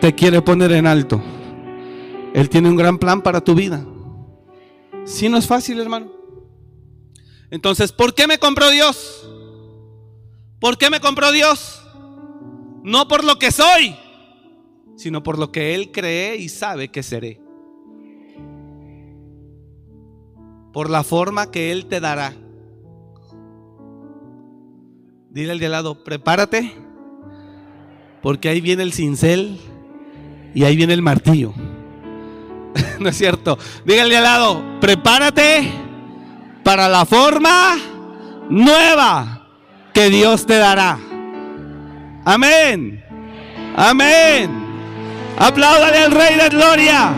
[0.00, 1.20] Te quiere poner en alto.
[2.32, 3.84] Él tiene un gran plan para tu vida.
[5.04, 6.12] Si no es fácil, hermano.
[7.50, 9.28] Entonces, ¿por qué me compró Dios?
[10.60, 11.73] ¿Por qué me compró Dios?
[12.84, 13.96] No por lo que soy,
[14.94, 17.40] sino por lo que Él cree y sabe que seré.
[20.70, 22.34] Por la forma que Él te dará.
[25.30, 26.74] Dile al de al lado, prepárate,
[28.22, 29.58] porque ahí viene el cincel
[30.54, 31.54] y ahí viene el martillo.
[33.00, 33.58] no es cierto.
[33.86, 35.72] Dígale al lado, prepárate
[36.62, 37.78] para la forma
[38.50, 39.48] nueva
[39.94, 41.13] que Dios te dará.
[42.24, 43.04] Amén.
[43.76, 44.50] Amén.
[45.38, 47.12] Apláudale al Rey de Gloria.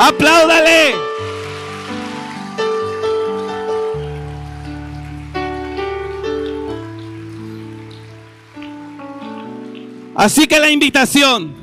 [0.00, 1.06] Apláudale.
[10.16, 11.54] Así que la invitación,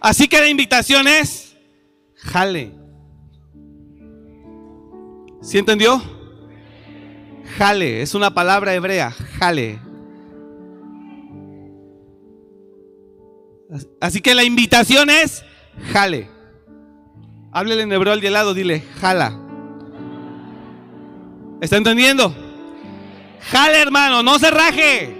[0.00, 1.56] así que la invitación es,
[2.14, 2.72] jale.
[5.42, 6.00] ¿Sí entendió?
[7.58, 9.80] Jale, es una palabra hebrea, jale.
[14.00, 15.44] Así que la invitación es,
[15.92, 16.28] jale.
[17.52, 19.38] Háblele en hebreo al de lado, dile, jala.
[21.60, 22.34] ¿Está entendiendo?
[23.50, 25.16] Jale, hermano, no se raje.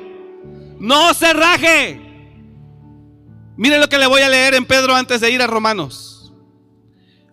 [0.79, 2.01] No se raje.
[3.57, 6.33] Mire lo que le voy a leer en Pedro antes de ir a Romanos.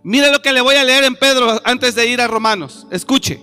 [0.03, 2.88] Mire lo que le voy a leer en Pedro antes de ir a Romanos.
[2.91, 3.41] Escuche.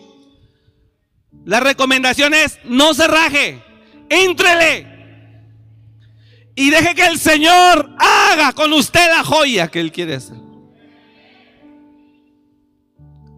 [1.44, 3.62] La recomendación es, no se raje.
[4.08, 4.97] Éntrele
[6.58, 10.38] Y deje que el Señor haga con usted la joya que Él quiere hacer.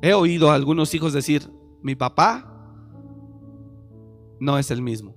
[0.01, 1.47] He oído a algunos hijos decir,
[1.83, 2.51] mi papá
[4.41, 5.15] no es el mismo.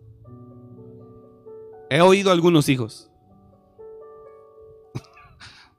[1.89, 3.09] He oído a algunos hijos.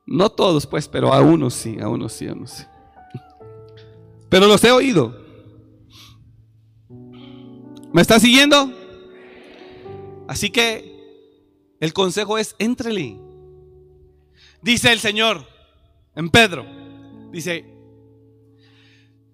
[0.07, 2.65] No todos, pues, pero a unos sí, a unos sí, a unos sí.
[4.31, 5.15] Pero los he oído.
[7.93, 8.73] ¿Me está siguiendo?
[10.27, 10.94] Así que
[11.85, 13.21] el consejo es, entrele.
[14.63, 15.47] Dice el Señor
[16.17, 16.65] en Pedro,
[17.31, 17.63] dice,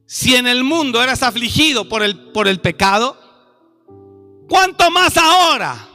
[0.05, 3.17] si en el mundo eras afligido por el, por el pecado,
[4.49, 5.89] ¿cuánto más ahora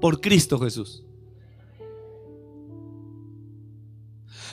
[0.00, 1.04] por Cristo Jesús?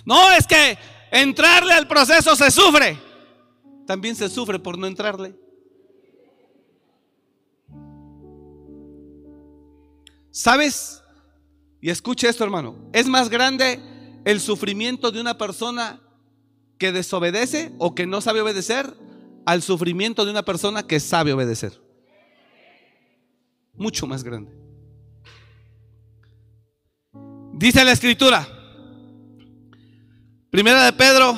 [0.06, 0.78] No es que
[1.10, 3.02] entrarle al proceso se sufre,
[3.88, 5.34] también se sufre por no entrarle.
[10.38, 11.02] ¿Sabes?
[11.82, 12.78] Y escuche esto, hermano.
[12.94, 13.82] Es más grande
[14.24, 16.00] el sufrimiento de una persona
[16.78, 18.94] que desobedece o que no sabe obedecer
[19.48, 21.82] al sufrimiento de una persona que sabe obedecer.
[23.74, 24.56] Mucho más grande.
[27.54, 28.48] Dice la escritura.
[30.52, 31.36] Primera de Pedro.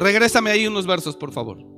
[0.00, 1.71] Regrésame ahí unos versos, por favor.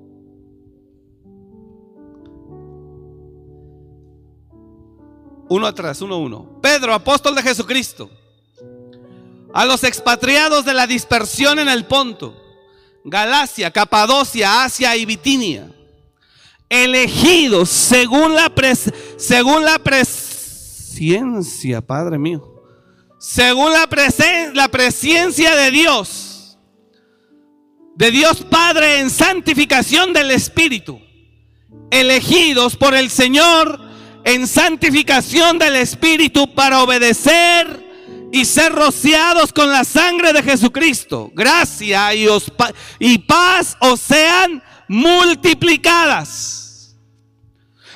[5.48, 6.58] Uno atrás, uno, uno.
[6.62, 8.10] Pedro, apóstol de Jesucristo.
[9.52, 12.34] A los expatriados de la dispersión en el Ponto,
[13.04, 15.70] Galacia, Capadocia, Asia y Bitinia.
[16.68, 18.50] Elegidos según la,
[19.16, 22.50] según la presencia, Padre mío.
[23.20, 23.88] Según la,
[24.54, 26.58] la presencia de Dios.
[27.94, 31.00] De Dios Padre en santificación del Espíritu.
[31.90, 33.83] Elegidos por el Señor
[34.24, 37.84] en santificación del Espíritu para obedecer
[38.32, 41.30] y ser rociados con la sangre de Jesucristo.
[41.34, 42.26] Gracia y,
[42.98, 46.96] y paz os sean multiplicadas.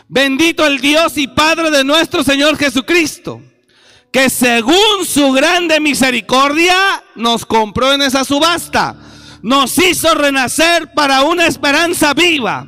[0.06, 3.42] Bendito el Dios y Padre de nuestro Señor Jesucristo,
[4.10, 8.96] que según su grande misericordia nos compró en esa subasta,
[9.42, 12.66] nos hizo renacer para una esperanza viva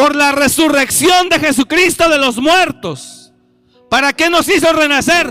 [0.00, 3.34] por la resurrección de Jesucristo de los muertos.
[3.90, 5.30] ¿Para qué nos hizo renacer?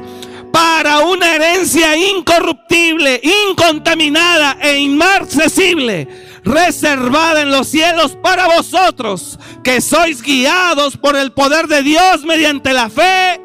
[0.54, 6.08] Para una herencia incorruptible, incontaminada e inmarcesible,
[6.44, 12.72] reservada en los cielos para vosotros, que sois guiados por el poder de Dios mediante
[12.72, 13.42] la fe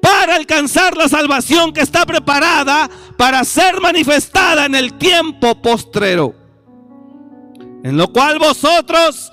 [0.00, 6.36] para alcanzar la salvación que está preparada para ser manifestada en el tiempo postrero.
[7.82, 9.32] En lo cual vosotros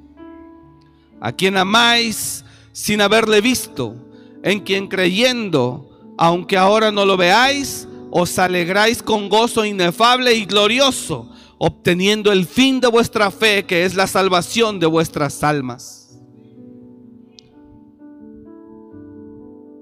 [1.21, 2.43] a quien amáis
[2.73, 3.95] sin haberle visto,
[4.43, 11.29] en quien creyendo, aunque ahora no lo veáis, os alegráis con gozo inefable y glorioso,
[11.59, 16.19] obteniendo el fin de vuestra fe, que es la salvación de vuestras almas.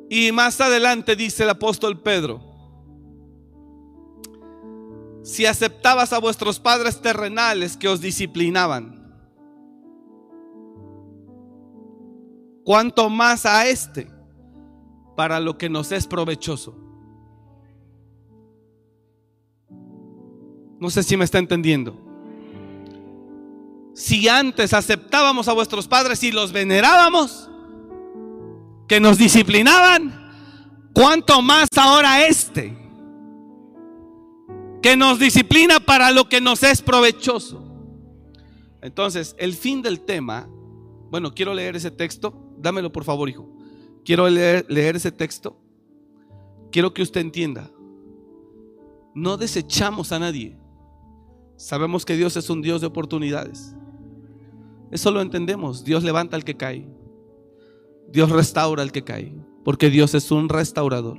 [0.09, 2.41] Y más adelante dice el apóstol Pedro,
[5.23, 8.98] si aceptabas a vuestros padres terrenales que os disciplinaban,
[12.69, 14.07] cuanto más a este,
[15.15, 16.77] para lo que nos es provechoso.
[20.79, 21.99] No sé si me está entendiendo.
[23.95, 27.49] Si antes aceptábamos a vuestros padres y los venerábamos,
[28.87, 32.77] que nos disciplinaban, cuanto más ahora este,
[34.83, 37.65] que nos disciplina para lo que nos es provechoso.
[38.83, 40.47] Entonces, el fin del tema,
[41.09, 43.47] bueno, quiero leer ese texto Dámelo por favor, hijo.
[44.03, 45.57] Quiero leer, ese texto.
[46.71, 47.69] Quiero que usted entienda.
[49.15, 50.57] No desechamos a nadie.
[51.55, 53.75] Sabemos que Dios es un Dios de oportunidades.
[54.91, 55.83] Eso lo entendemos.
[55.83, 56.87] Dios levanta al que cae.
[58.11, 59.35] Dios restaura al que cae.
[59.63, 61.17] Porque Dios es un restaurador.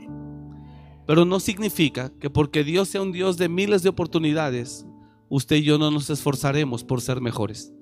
[1.06, 4.86] Pero no significa que porque Dios sea un Dios de miles de oportunidades,
[5.28, 7.72] usted y yo no nos esforzaremos por ser mejores.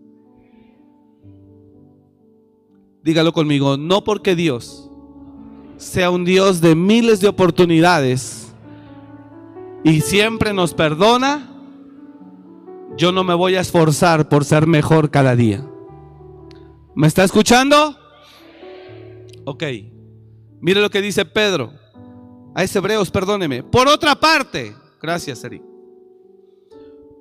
[3.03, 4.91] Dígalo conmigo, no porque Dios
[5.77, 8.49] sea un Dios de miles de oportunidades,
[9.85, 11.51] y siempre nos perdona,
[12.97, 15.65] yo no me voy a esforzar por ser mejor cada día.
[16.95, 17.97] ¿Me está escuchando?
[19.45, 19.63] Ok.
[20.61, 21.73] Mire lo que dice Pedro.
[22.55, 23.63] A ese hebreos, perdóneme.
[23.63, 25.63] Por otra parte, gracias, Eric.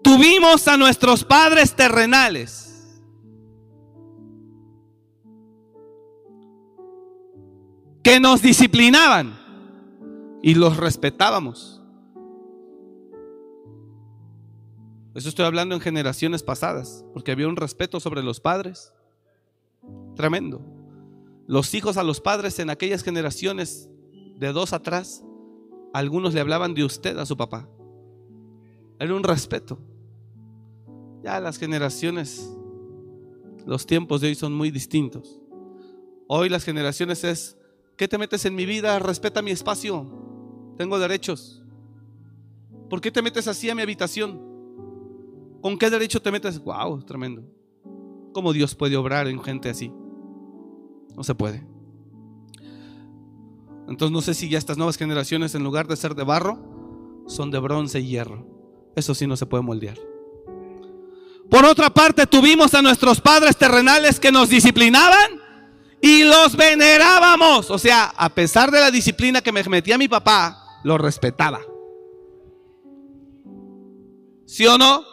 [0.04, 2.67] Tuvimos a nuestros padres terrenales.
[8.08, 9.38] Que nos disciplinaban
[10.42, 11.82] y los respetábamos.
[15.14, 18.94] Eso estoy hablando en generaciones pasadas, porque había un respeto sobre los padres.
[20.16, 20.62] Tremendo.
[21.48, 23.90] Los hijos a los padres en aquellas generaciones
[24.38, 25.22] de dos atrás,
[25.94, 27.68] algunos le hablaban de usted a su papá.
[29.02, 29.80] Era un respeto.
[31.24, 32.56] Ya las generaciones,
[33.66, 35.42] los tiempos de hoy son muy distintos.
[36.30, 37.57] Hoy las generaciones es,
[37.98, 38.98] ¿qué te metes en mi vida?
[39.00, 40.06] Respeta mi espacio.
[40.78, 41.64] Tengo derechos.
[42.90, 44.40] ¿Por qué te metes así a mi habitación?
[45.62, 46.60] ¿Con qué derecho te metes?
[46.60, 47.44] Wow, tremendo.
[48.34, 49.92] ¿Cómo Dios puede obrar en gente así?
[51.16, 51.66] No se puede.
[53.88, 57.52] Entonces no sé si ya estas nuevas generaciones en lugar de ser de barro, son
[57.52, 58.46] de bronce y hierro.
[58.96, 59.98] Eso sí no se puede moldear.
[61.50, 65.37] Por otra parte, tuvimos a nuestros padres terrenales que nos disciplinaban
[66.02, 67.70] y los venerábamos.
[67.72, 71.60] O sea, a pesar de la disciplina que me metía mi papá, lo respetaba.
[74.46, 75.04] ¿Sí o no?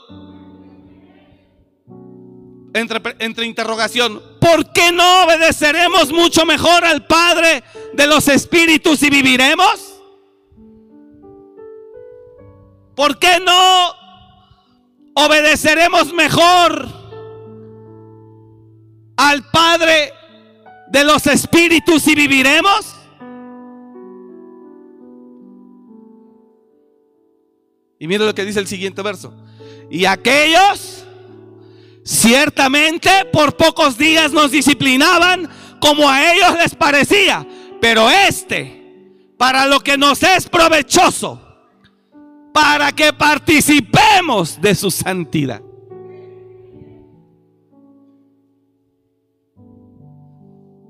[2.72, 7.62] Entre, entre, interrogación, ¿por qué no obedeceremos mucho mejor al Padre
[7.92, 9.94] de los Espíritus y viviremos?
[12.96, 13.92] ¿Por qué no
[15.14, 16.88] obedeceremos mejor
[19.16, 20.13] al Padre
[20.94, 22.94] de los Espíritus y viviremos?
[27.98, 29.34] Y mira lo que dice el siguiente verso.
[29.90, 31.04] Y aquellos
[32.04, 37.44] ciertamente por pocos días nos disciplinaban como a ellos les parecía,
[37.80, 41.42] pero este, para lo que nos es provechoso,
[42.52, 45.60] para que participemos de su santidad.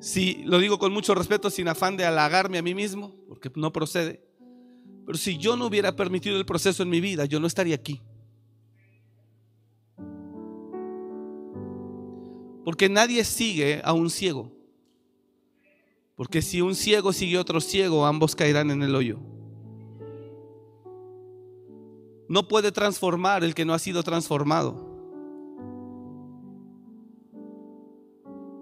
[0.04, 3.72] Si lo digo con mucho respeto, sin afán de halagarme a mí mismo, porque no
[3.72, 4.22] procede.
[5.06, 8.02] Pero si yo no hubiera permitido el proceso en mi vida, yo no estaría aquí.
[12.66, 14.52] Porque nadie sigue a un ciego.
[16.16, 19.20] Porque si un ciego sigue a otro ciego, ambos caerán en el hoyo.
[22.28, 24.93] No puede transformar el que no ha sido transformado.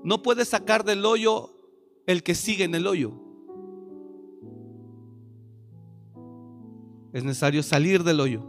[0.04, 1.50] No puede sacar del hoyo
[2.06, 3.12] el que sigue en el hoyo.
[7.12, 8.42] Es necesario salir del hoyo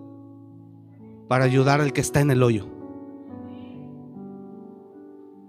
[1.28, 2.68] para ayudar al que está en el hoyo.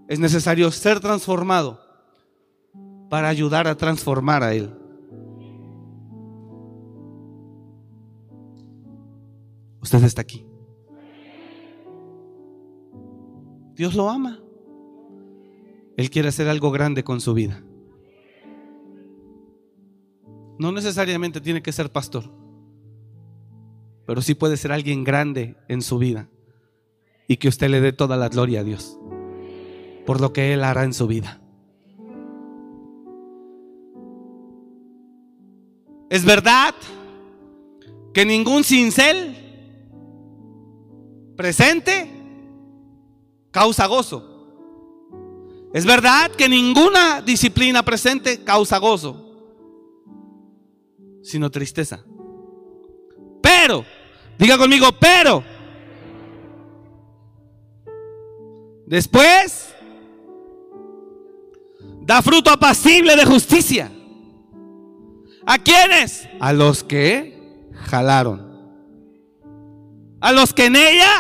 [0.09, 1.81] Es necesario ser transformado
[3.09, 4.75] para ayudar a transformar a Él.
[9.81, 10.47] Usted está aquí.
[13.75, 14.44] Dios lo ama.
[15.97, 17.63] Él quiere hacer algo grande con su vida.
[20.59, 22.31] No necesariamente tiene que ser pastor,
[24.07, 26.29] pero sí puede ser alguien grande en su vida
[27.27, 28.99] y que usted le dé toda la gloria a Dios
[30.05, 31.41] por lo que Él hará en su vida.
[36.11, 36.75] Es verdad
[38.13, 39.37] que ningún cincel
[41.37, 42.09] presente
[43.51, 44.34] causa gozo.
[45.75, 49.21] Es verdad que ninguna disciplina presente causa gozo,
[51.21, 52.05] sino tristeza.
[53.43, 53.85] Pero,
[54.39, 55.43] diga conmigo, pero,
[58.87, 59.75] después
[62.03, 63.91] da fruto apacible de justicia.
[65.45, 66.29] ¿A quiénes?
[66.39, 68.71] A los que jalaron.
[70.21, 71.11] A los que en ella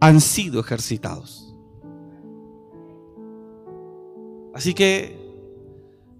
[0.00, 1.51] han sido ejercitados.
[4.54, 5.18] Así que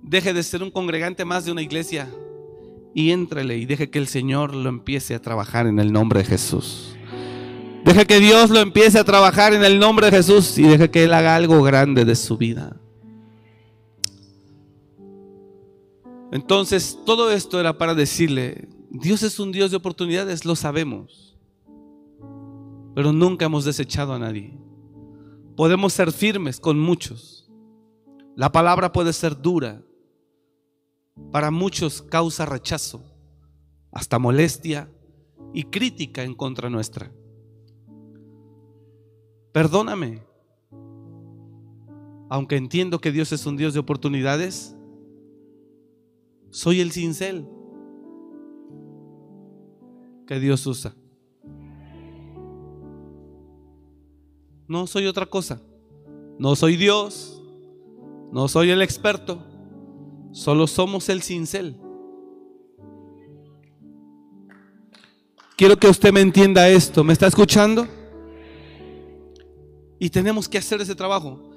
[0.02, 2.08] deje de ser un congregante más de una iglesia
[2.94, 6.26] y éntrele y deje que el Señor lo empiece a trabajar en el nombre de
[6.26, 6.96] Jesús.
[7.84, 11.04] Deje que Dios lo empiece a trabajar en el nombre de Jesús y deje que
[11.04, 12.76] Él haga algo grande de su vida.
[16.30, 21.36] Entonces, todo esto era para decirle, Dios es un Dios de oportunidades, lo sabemos,
[22.94, 24.54] pero nunca hemos desechado a nadie.
[25.56, 27.41] Podemos ser firmes con muchos.
[28.36, 29.82] La palabra puede ser dura.
[31.30, 33.02] Para muchos causa rechazo,
[33.90, 34.90] hasta molestia
[35.52, 37.12] y crítica en contra nuestra.
[39.52, 40.22] Perdóname.
[42.30, 44.74] Aunque entiendo que Dios es un Dios de oportunidades,
[46.50, 47.46] soy el cincel
[50.26, 50.94] que Dios usa.
[54.66, 55.60] No soy otra cosa.
[56.38, 57.41] No soy Dios.
[58.32, 59.46] No soy el experto.
[60.32, 61.76] Solo somos el cincel.
[65.56, 67.04] Quiero que usted me entienda esto.
[67.04, 67.86] ¿Me está escuchando?
[69.98, 71.50] Y tenemos que hacer ese trabajo.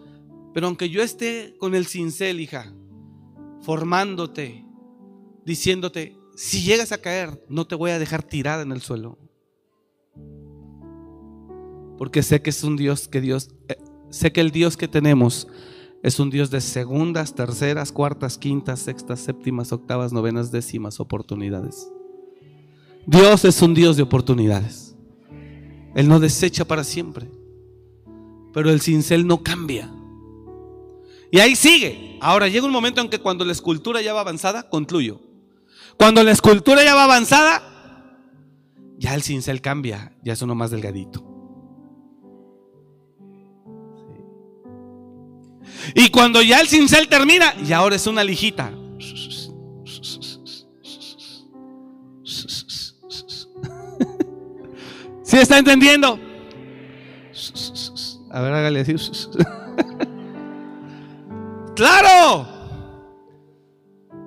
[0.53, 2.73] Pero aunque yo esté con el cincel, hija,
[3.61, 4.65] formándote,
[5.45, 9.17] diciéndote, si llegas a caer, no te voy a dejar tirada en el suelo.
[11.97, 13.78] Porque sé que es un Dios que Dios, eh,
[14.09, 15.47] sé que el Dios que tenemos
[16.06, 21.91] es un Dios de segundas, terceras, cuartas, quintas, sextas, séptimas, octavas, novenas, décimas oportunidades.
[23.08, 24.95] Dios es un Dios de oportunidades.
[25.95, 27.32] Él no desecha para siempre.
[28.53, 29.91] Pero el cincel no cambia.
[31.32, 32.20] Y ahí sigue.
[32.22, 35.20] Ahora llega un momento en que cuando la escultura ya va avanzada, concluyo.
[35.97, 37.64] Cuando la escultura ya va avanzada,
[38.99, 41.34] ya el cincel cambia, ya es uno más delgadito.
[45.93, 48.71] Y cuando ya el cincel termina, y ahora es una lijita.
[55.23, 56.19] ¿Sí está entendiendo?
[58.32, 58.95] A ver, hágale así.
[61.76, 62.47] ¡Claro!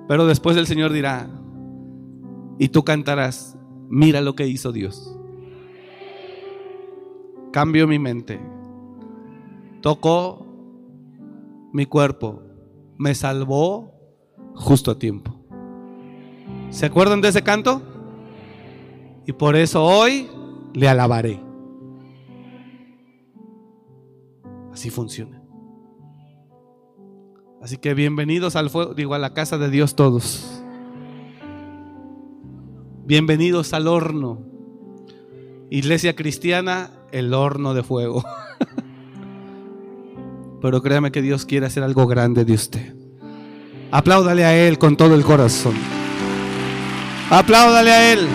[0.07, 1.29] Pero después el Señor dirá,
[2.57, 3.55] y tú cantarás,
[3.89, 5.15] mira lo que hizo Dios.
[7.51, 8.39] Cambio mi mente.
[9.81, 10.48] Tocó
[11.71, 12.41] mi cuerpo.
[12.97, 13.93] Me salvó
[14.55, 15.35] justo a tiempo.
[16.69, 17.81] ¿Se acuerdan de ese canto?
[19.25, 20.29] Y por eso hoy
[20.73, 21.41] le alabaré.
[24.71, 25.41] Así funciona.
[27.61, 30.63] Así que bienvenidos al fuego, digo, a la casa de Dios todos.
[33.05, 34.39] Bienvenidos al horno.
[35.69, 38.23] Iglesia cristiana, el horno de fuego.
[40.61, 42.93] Pero créame que Dios quiere hacer algo grande de usted.
[43.91, 45.73] Apláudale a Él con todo el corazón.
[47.29, 48.27] Apláudale a Él.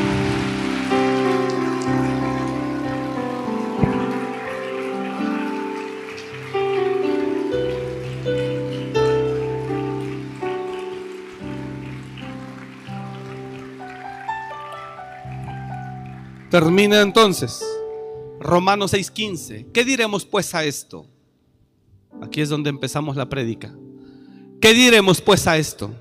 [16.51, 17.61] Termina entonces.
[18.39, 19.73] Romanos 6:15.
[19.73, 21.14] ¿Qué diremos pues a esto?
[22.23, 23.75] Aquí es donde empezamos la prédica.
[24.61, 25.95] ¿Qué diremos pues a esto?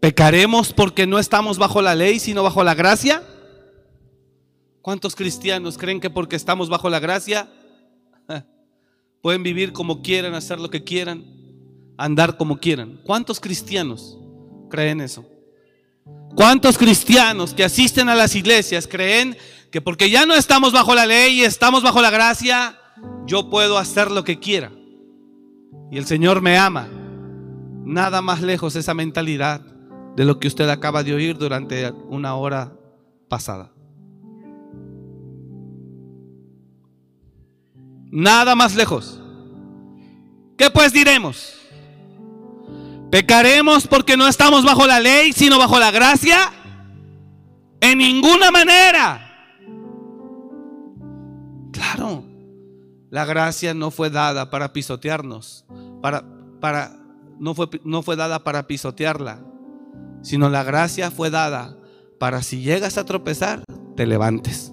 [0.00, 3.22] ¿Pecaremos porque no estamos bajo la ley, sino bajo la gracia?
[4.80, 7.48] ¿Cuántos cristianos creen que porque estamos bajo la gracia
[9.22, 11.24] pueden vivir como quieran, hacer lo que quieran,
[11.96, 13.00] andar como quieran?
[13.04, 14.18] ¿Cuántos cristianos
[14.68, 15.24] creen eso?
[16.34, 19.36] ¿Cuántos cristianos que asisten a las iglesias creen
[19.72, 22.78] que porque ya no estamos bajo la ley y estamos bajo la gracia,
[23.26, 24.70] yo puedo hacer lo que quiera?
[25.90, 26.88] Y el Señor me ama.
[27.82, 29.62] Nada más lejos esa mentalidad
[30.14, 32.74] de lo que usted acaba de oír durante una hora
[33.28, 33.72] pasada.
[38.10, 39.22] Nada más lejos.
[40.58, 41.54] ¿Qué pues diremos?
[43.10, 46.52] ¿Pecaremos porque no estamos bajo la ley, sino bajo la gracia?
[47.80, 49.21] En ninguna manera.
[51.82, 52.22] Claro,
[53.10, 55.64] la gracia no fue dada para pisotearnos,
[56.00, 56.24] para,
[56.60, 56.96] para,
[57.40, 59.44] no, fue, no fue dada para pisotearla,
[60.22, 61.76] sino la gracia fue dada
[62.20, 63.64] para si llegas a tropezar,
[63.96, 64.72] te levantes.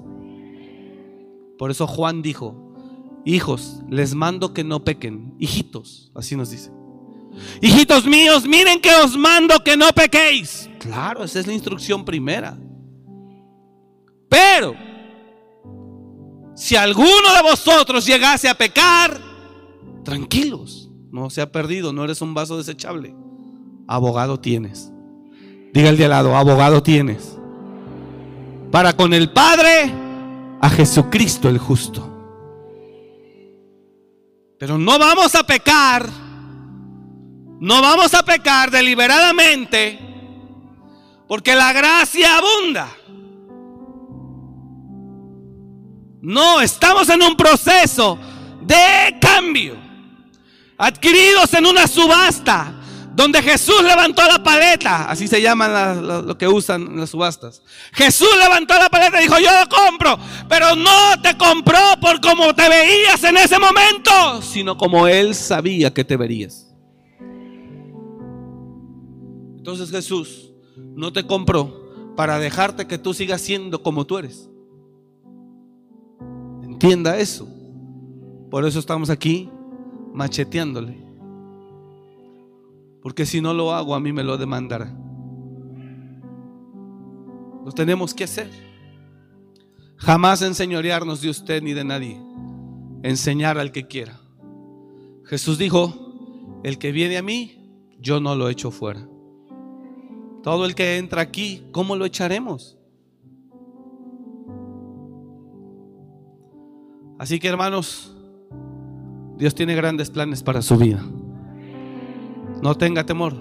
[1.58, 2.76] Por eso Juan dijo,
[3.26, 6.72] hijos, les mando que no pequen, hijitos, así nos dice.
[7.60, 10.70] Hijitos míos, miren que os mando que no pequéis.
[10.78, 12.56] Claro, esa es la instrucción primera.
[14.30, 14.76] Pero,
[16.60, 19.20] si alguno de vosotros llegase a pecar,
[20.04, 23.16] tranquilos, no se ha perdido, no eres un vaso desechable.
[23.88, 24.92] Abogado tienes.
[25.74, 27.38] Diga el de al lado, abogado tienes.
[28.72, 29.92] Para con el Padre,
[30.62, 32.06] a Jesucristo el justo.
[34.60, 36.10] Pero no vamos a pecar
[37.60, 40.00] no vamos a pecar deliberadamente
[41.28, 42.88] porque la gracia abunda.
[46.22, 48.20] No, estamos en un proceso
[48.62, 49.76] de cambio,
[50.78, 52.76] adquiridos en una subasta,
[53.16, 57.62] donde Jesús levantó la paleta, así se llaman lo que usan las subastas.
[57.94, 62.54] Jesús levantó la paleta y dijo, yo lo compro, pero no te compró por como
[62.54, 66.68] te veías en ese momento, sino como Él sabía que te verías.
[69.58, 70.52] Entonces Jesús
[70.96, 74.50] no te compró para dejarte que tú sigas siendo como tú eres.
[76.82, 77.46] Entienda eso.
[78.50, 79.50] Por eso estamos aquí
[80.14, 80.98] macheteándole.
[83.04, 84.90] Porque si no lo hago, a mí me lo demandará.
[87.66, 88.50] Lo tenemos que hacer.
[89.98, 92.18] Jamás enseñorearnos de usted ni de nadie.
[93.04, 94.18] Enseñar al que quiera.
[95.26, 96.14] Jesús dijo,
[96.64, 99.06] el que viene a mí, yo no lo echo fuera.
[100.44, 102.79] Todo el que entra aquí, ¿cómo lo echaremos?
[107.20, 108.16] Así que hermanos,
[109.38, 111.04] Dios tiene grandes planes para su vida.
[112.64, 113.36] No tenga temor.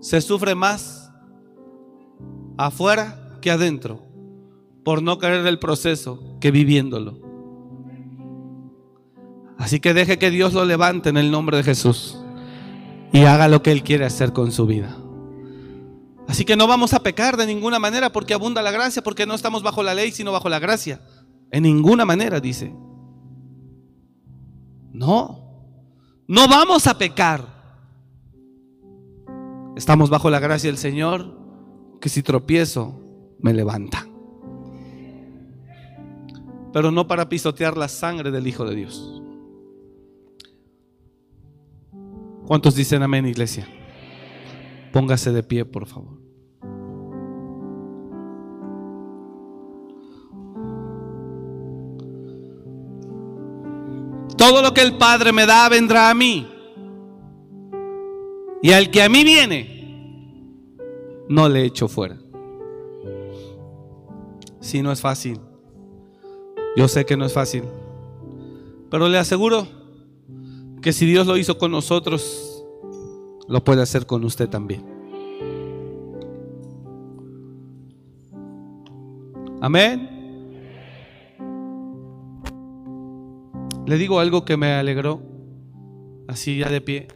[0.00, 1.12] Se sufre más
[2.56, 4.02] afuera que adentro
[4.84, 7.20] por no querer el proceso que viviéndolo.
[9.58, 12.18] Así que deje que Dios lo levante en el nombre de Jesús
[13.12, 14.96] y haga lo que Él quiere hacer con su vida.
[16.26, 19.34] Así que no vamos a pecar de ninguna manera porque abunda la gracia, porque no
[19.34, 21.00] estamos bajo la ley, sino bajo la gracia.
[21.52, 22.74] En ninguna manera, dice.
[24.92, 25.48] No,
[26.26, 27.58] no vamos a pecar.
[29.76, 31.38] Estamos bajo la gracia del Señor,
[32.00, 33.00] que si tropiezo,
[33.40, 34.06] me levanta.
[36.72, 39.22] Pero no para pisotear la sangre del Hijo de Dios.
[42.46, 43.68] ¿Cuántos dicen amén, iglesia?
[44.92, 46.17] Póngase de pie, por favor.
[54.38, 56.48] Todo lo que el Padre me da vendrá a mí.
[58.62, 60.46] Y al que a mí viene,
[61.28, 62.16] no le echo fuera.
[64.60, 65.40] Si no es fácil.
[66.76, 67.64] Yo sé que no es fácil.
[68.90, 69.66] Pero le aseguro
[70.80, 72.64] que si Dios lo hizo con nosotros,
[73.48, 74.84] lo puede hacer con usted también.
[79.60, 80.17] Amén.
[83.88, 85.22] Le digo algo que me alegró,
[86.28, 87.08] así ya de pie.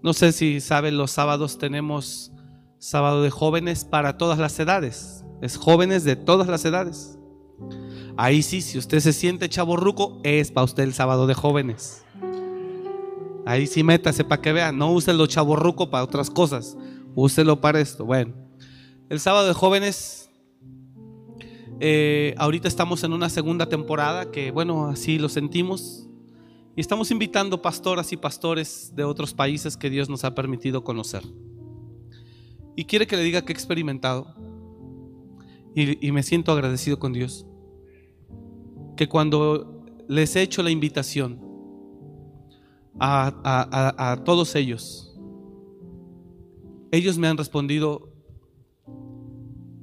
[0.00, 2.30] No sé si saben, los sábados tenemos
[2.78, 5.24] sábado de jóvenes para todas las edades.
[5.42, 7.18] Es jóvenes de todas las edades.
[8.16, 12.04] Ahí sí, si usted se siente chaborruco, es para usted el sábado de jóvenes.
[13.44, 14.78] Ahí sí métase para que vean.
[14.78, 16.78] No use lo chaborruco para otras cosas.
[17.16, 18.04] Úselo para esto.
[18.04, 18.34] Bueno,
[19.08, 20.27] el sábado de jóvenes,
[21.80, 26.08] eh, ahorita estamos en una segunda temporada que, bueno, así lo sentimos.
[26.76, 31.22] Y estamos invitando pastoras y pastores de otros países que Dios nos ha permitido conocer.
[32.76, 34.34] Y quiere que le diga que he experimentado.
[35.74, 37.46] Y, me siento agradecido con Dios.
[38.96, 41.40] Que cuando les he hecho la invitación
[42.98, 43.32] a,
[43.96, 45.08] a todos ellos,
[46.90, 48.07] ellos me han respondido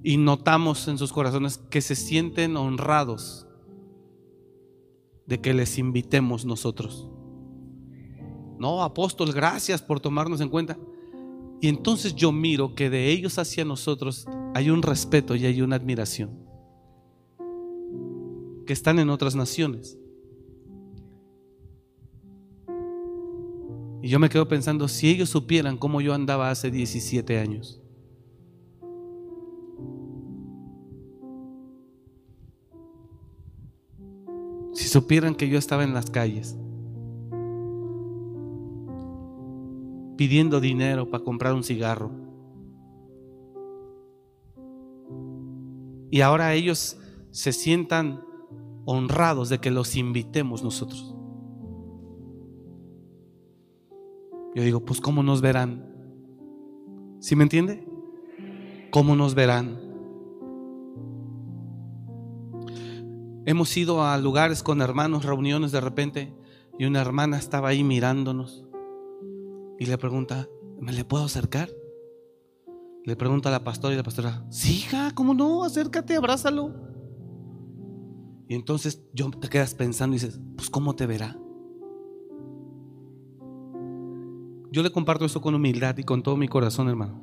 [0.06, 3.48] y notamos en sus corazones que se sienten honrados
[5.26, 7.10] de que les invitemos nosotros.
[8.60, 10.78] No, apóstol, gracias por tomarnos en cuenta.
[11.60, 15.76] Y entonces yo miro que de ellos hacia nosotros hay un respeto y hay una
[15.76, 16.38] admiración
[18.68, 19.98] que están en otras naciones.
[24.04, 27.82] Y yo me quedo pensando, si ellos supieran cómo yo andaba hace 17 años.
[34.76, 36.58] Si supieran que yo estaba en las calles
[40.18, 42.12] pidiendo dinero para comprar un cigarro.
[46.12, 46.98] Y ahora ellos
[47.32, 48.22] se sientan
[48.86, 51.16] honrados de que los invitemos nosotros.
[54.56, 55.90] Yo digo, pues ¿cómo nos verán?
[57.20, 57.88] ¿Sí me entiende?
[58.92, 59.85] ¿Cómo nos verán?
[63.48, 66.34] Hemos ido a lugares con hermanos, reuniones de repente,
[66.80, 68.66] y una hermana estaba ahí mirándonos
[69.78, 71.70] y le pregunta, ¿me le puedo acercar?
[73.04, 75.64] Le pregunta a la pastora y la pastora, sí, hija, ¿cómo no?
[75.64, 76.74] Acércate, abrázalo.
[78.48, 81.38] Y entonces yo te quedas pensando y dices, pues ¿cómo te verá?
[84.72, 87.22] Yo le comparto eso con humildad y con todo mi corazón, hermano.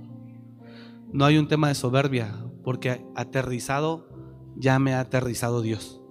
[1.12, 4.08] No hay un tema de soberbia, porque aterrizado
[4.56, 6.01] ya me ha aterrizado Dios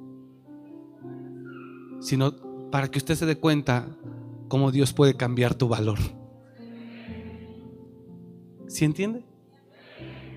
[2.02, 2.36] sino
[2.72, 3.88] para que usted se dé cuenta
[4.50, 6.00] cómo Dios puede cambiar tu valor.
[8.68, 9.24] ¿Sí entiende?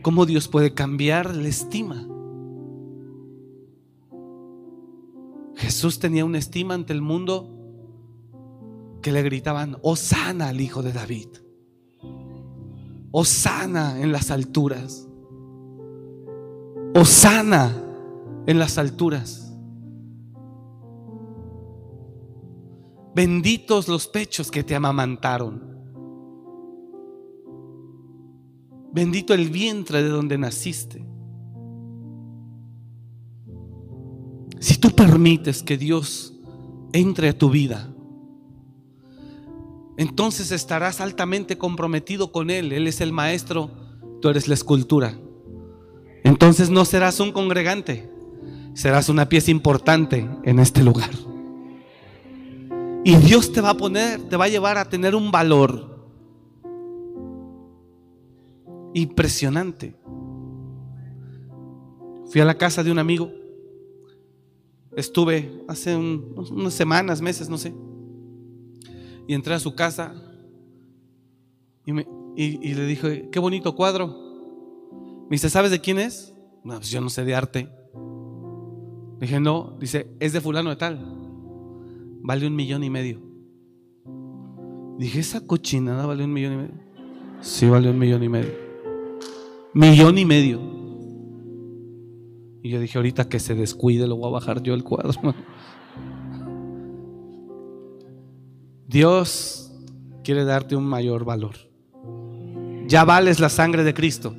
[0.02, 2.06] ¿Cómo Dios puede cambiar la estima?
[5.56, 7.50] Jesús tenía una estima ante el mundo
[9.00, 11.28] que le gritaban, Osana al hijo de David.
[13.12, 15.08] Osana en las alturas.
[16.94, 17.72] Osana
[18.46, 19.43] en las alturas.
[23.14, 25.62] Benditos los pechos que te amamantaron.
[28.92, 31.04] Bendito el vientre de donde naciste.
[34.58, 36.34] Si tú permites que Dios
[36.92, 37.94] entre a tu vida,
[39.96, 42.72] entonces estarás altamente comprometido con Él.
[42.72, 43.70] Él es el maestro,
[44.20, 45.16] tú eres la escultura.
[46.24, 48.10] Entonces no serás un congregante,
[48.74, 51.10] serás una pieza importante en este lugar.
[53.04, 56.08] Y Dios te va a poner, te va a llevar a tener un valor
[58.94, 59.94] impresionante.
[62.30, 63.30] Fui a la casa de un amigo
[64.96, 67.74] Estuve hace unas semanas, meses, no sé.
[69.26, 70.14] Y entré a su casa
[71.84, 74.08] y, le dije, qué bonito cuadro.
[75.28, 76.32] Me dice, ¿sabes de quién es?
[76.62, 77.68] Pues yo no sé de arte.
[79.18, 81.23] dije, no, dice, es de fulano de tal.
[82.26, 83.20] Vale un millón y medio.
[84.96, 86.74] Dije, ¿esa cochinada vale un millón y medio?
[87.42, 88.50] Sí, vale un millón y medio.
[89.74, 90.58] Millón y medio.
[92.62, 95.20] Y yo dije, ahorita que se descuide, lo voy a bajar yo el cuadro.
[98.88, 99.70] Dios
[100.22, 101.56] quiere darte un mayor valor.
[102.86, 104.34] Ya vales la sangre de Cristo.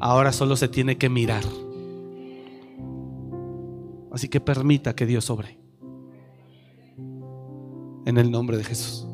[0.00, 1.44] Ahora solo se tiene que mirar.
[4.12, 5.59] Así que permita que Dios sobre.
[8.06, 9.06] En el nombre de Jesús.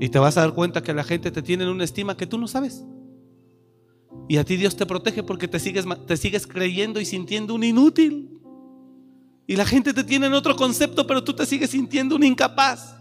[0.00, 2.26] Y te vas a dar cuenta que la gente te tiene en una estima que
[2.26, 2.84] tú no sabes.
[4.28, 7.64] Y a ti Dios te protege porque te sigues, te sigues creyendo y sintiendo un
[7.64, 8.40] inútil.
[9.46, 12.96] Y la gente te tiene en otro concepto, pero tú te sigues sintiendo un incapaz.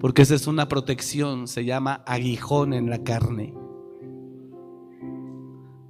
[0.00, 3.54] Porque esa es una protección, se llama aguijón en la carne.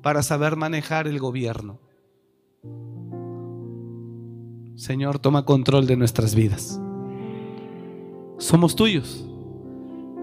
[0.03, 1.80] Para saber manejar el gobierno.
[4.76, 6.80] Señor, toma control de nuestras vidas.
[8.39, 9.24] Somos tuyos.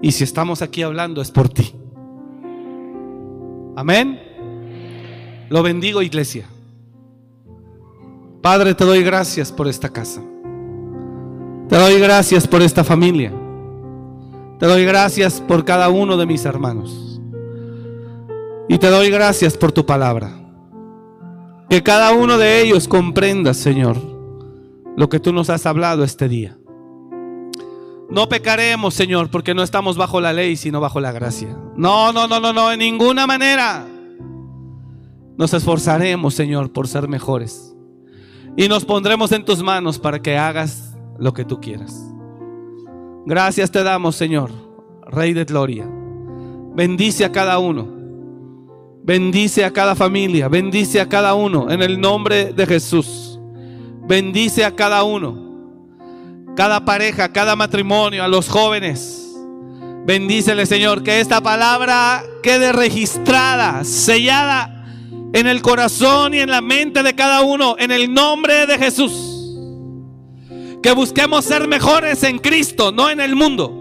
[0.02, 1.74] Y si estamos aquí hablando es por ti.
[3.76, 4.20] Amén.
[5.50, 6.46] Lo bendigo, iglesia.
[8.42, 10.22] Padre, te doy gracias por esta casa.
[11.70, 13.32] Te doy gracias por esta familia.
[14.60, 17.22] Te doy gracias por cada uno de mis hermanos.
[18.68, 20.32] Y te doy gracias por tu palabra.
[21.70, 23.98] Que cada uno de ellos comprenda, Señor,
[24.96, 26.58] lo que tú nos has hablado este día.
[28.14, 31.58] No pecaremos, Señor, porque no estamos bajo la ley, sino bajo la gracia.
[31.76, 33.88] No, no, no, no, no, en ninguna manera.
[35.36, 37.76] Nos esforzaremos, Señor, por ser mejores.
[38.56, 42.00] Y nos pondremos en tus manos para que hagas lo que tú quieras.
[43.26, 44.52] Gracias te damos, Señor,
[45.08, 45.90] Rey de Gloria.
[46.76, 47.88] Bendice a cada uno.
[49.04, 50.50] Bendice a cada familia.
[50.50, 53.40] Bendice a cada uno en el nombre de Jesús.
[54.08, 55.53] Bendice a cada uno
[56.56, 59.36] cada pareja, cada matrimonio, a los jóvenes.
[60.06, 64.86] Bendícele, Señor, que esta palabra quede registrada, sellada
[65.34, 69.34] en el corazón y en la mente de cada uno, en el nombre de Jesús.
[70.84, 73.80] Que busquemos ser mejores en Cristo, no en el mundo.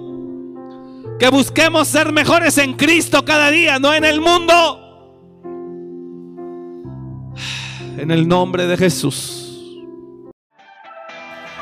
[1.18, 4.78] Que busquemos ser mejores en Cristo cada día, no en el mundo.
[7.98, 9.41] En el nombre de Jesús.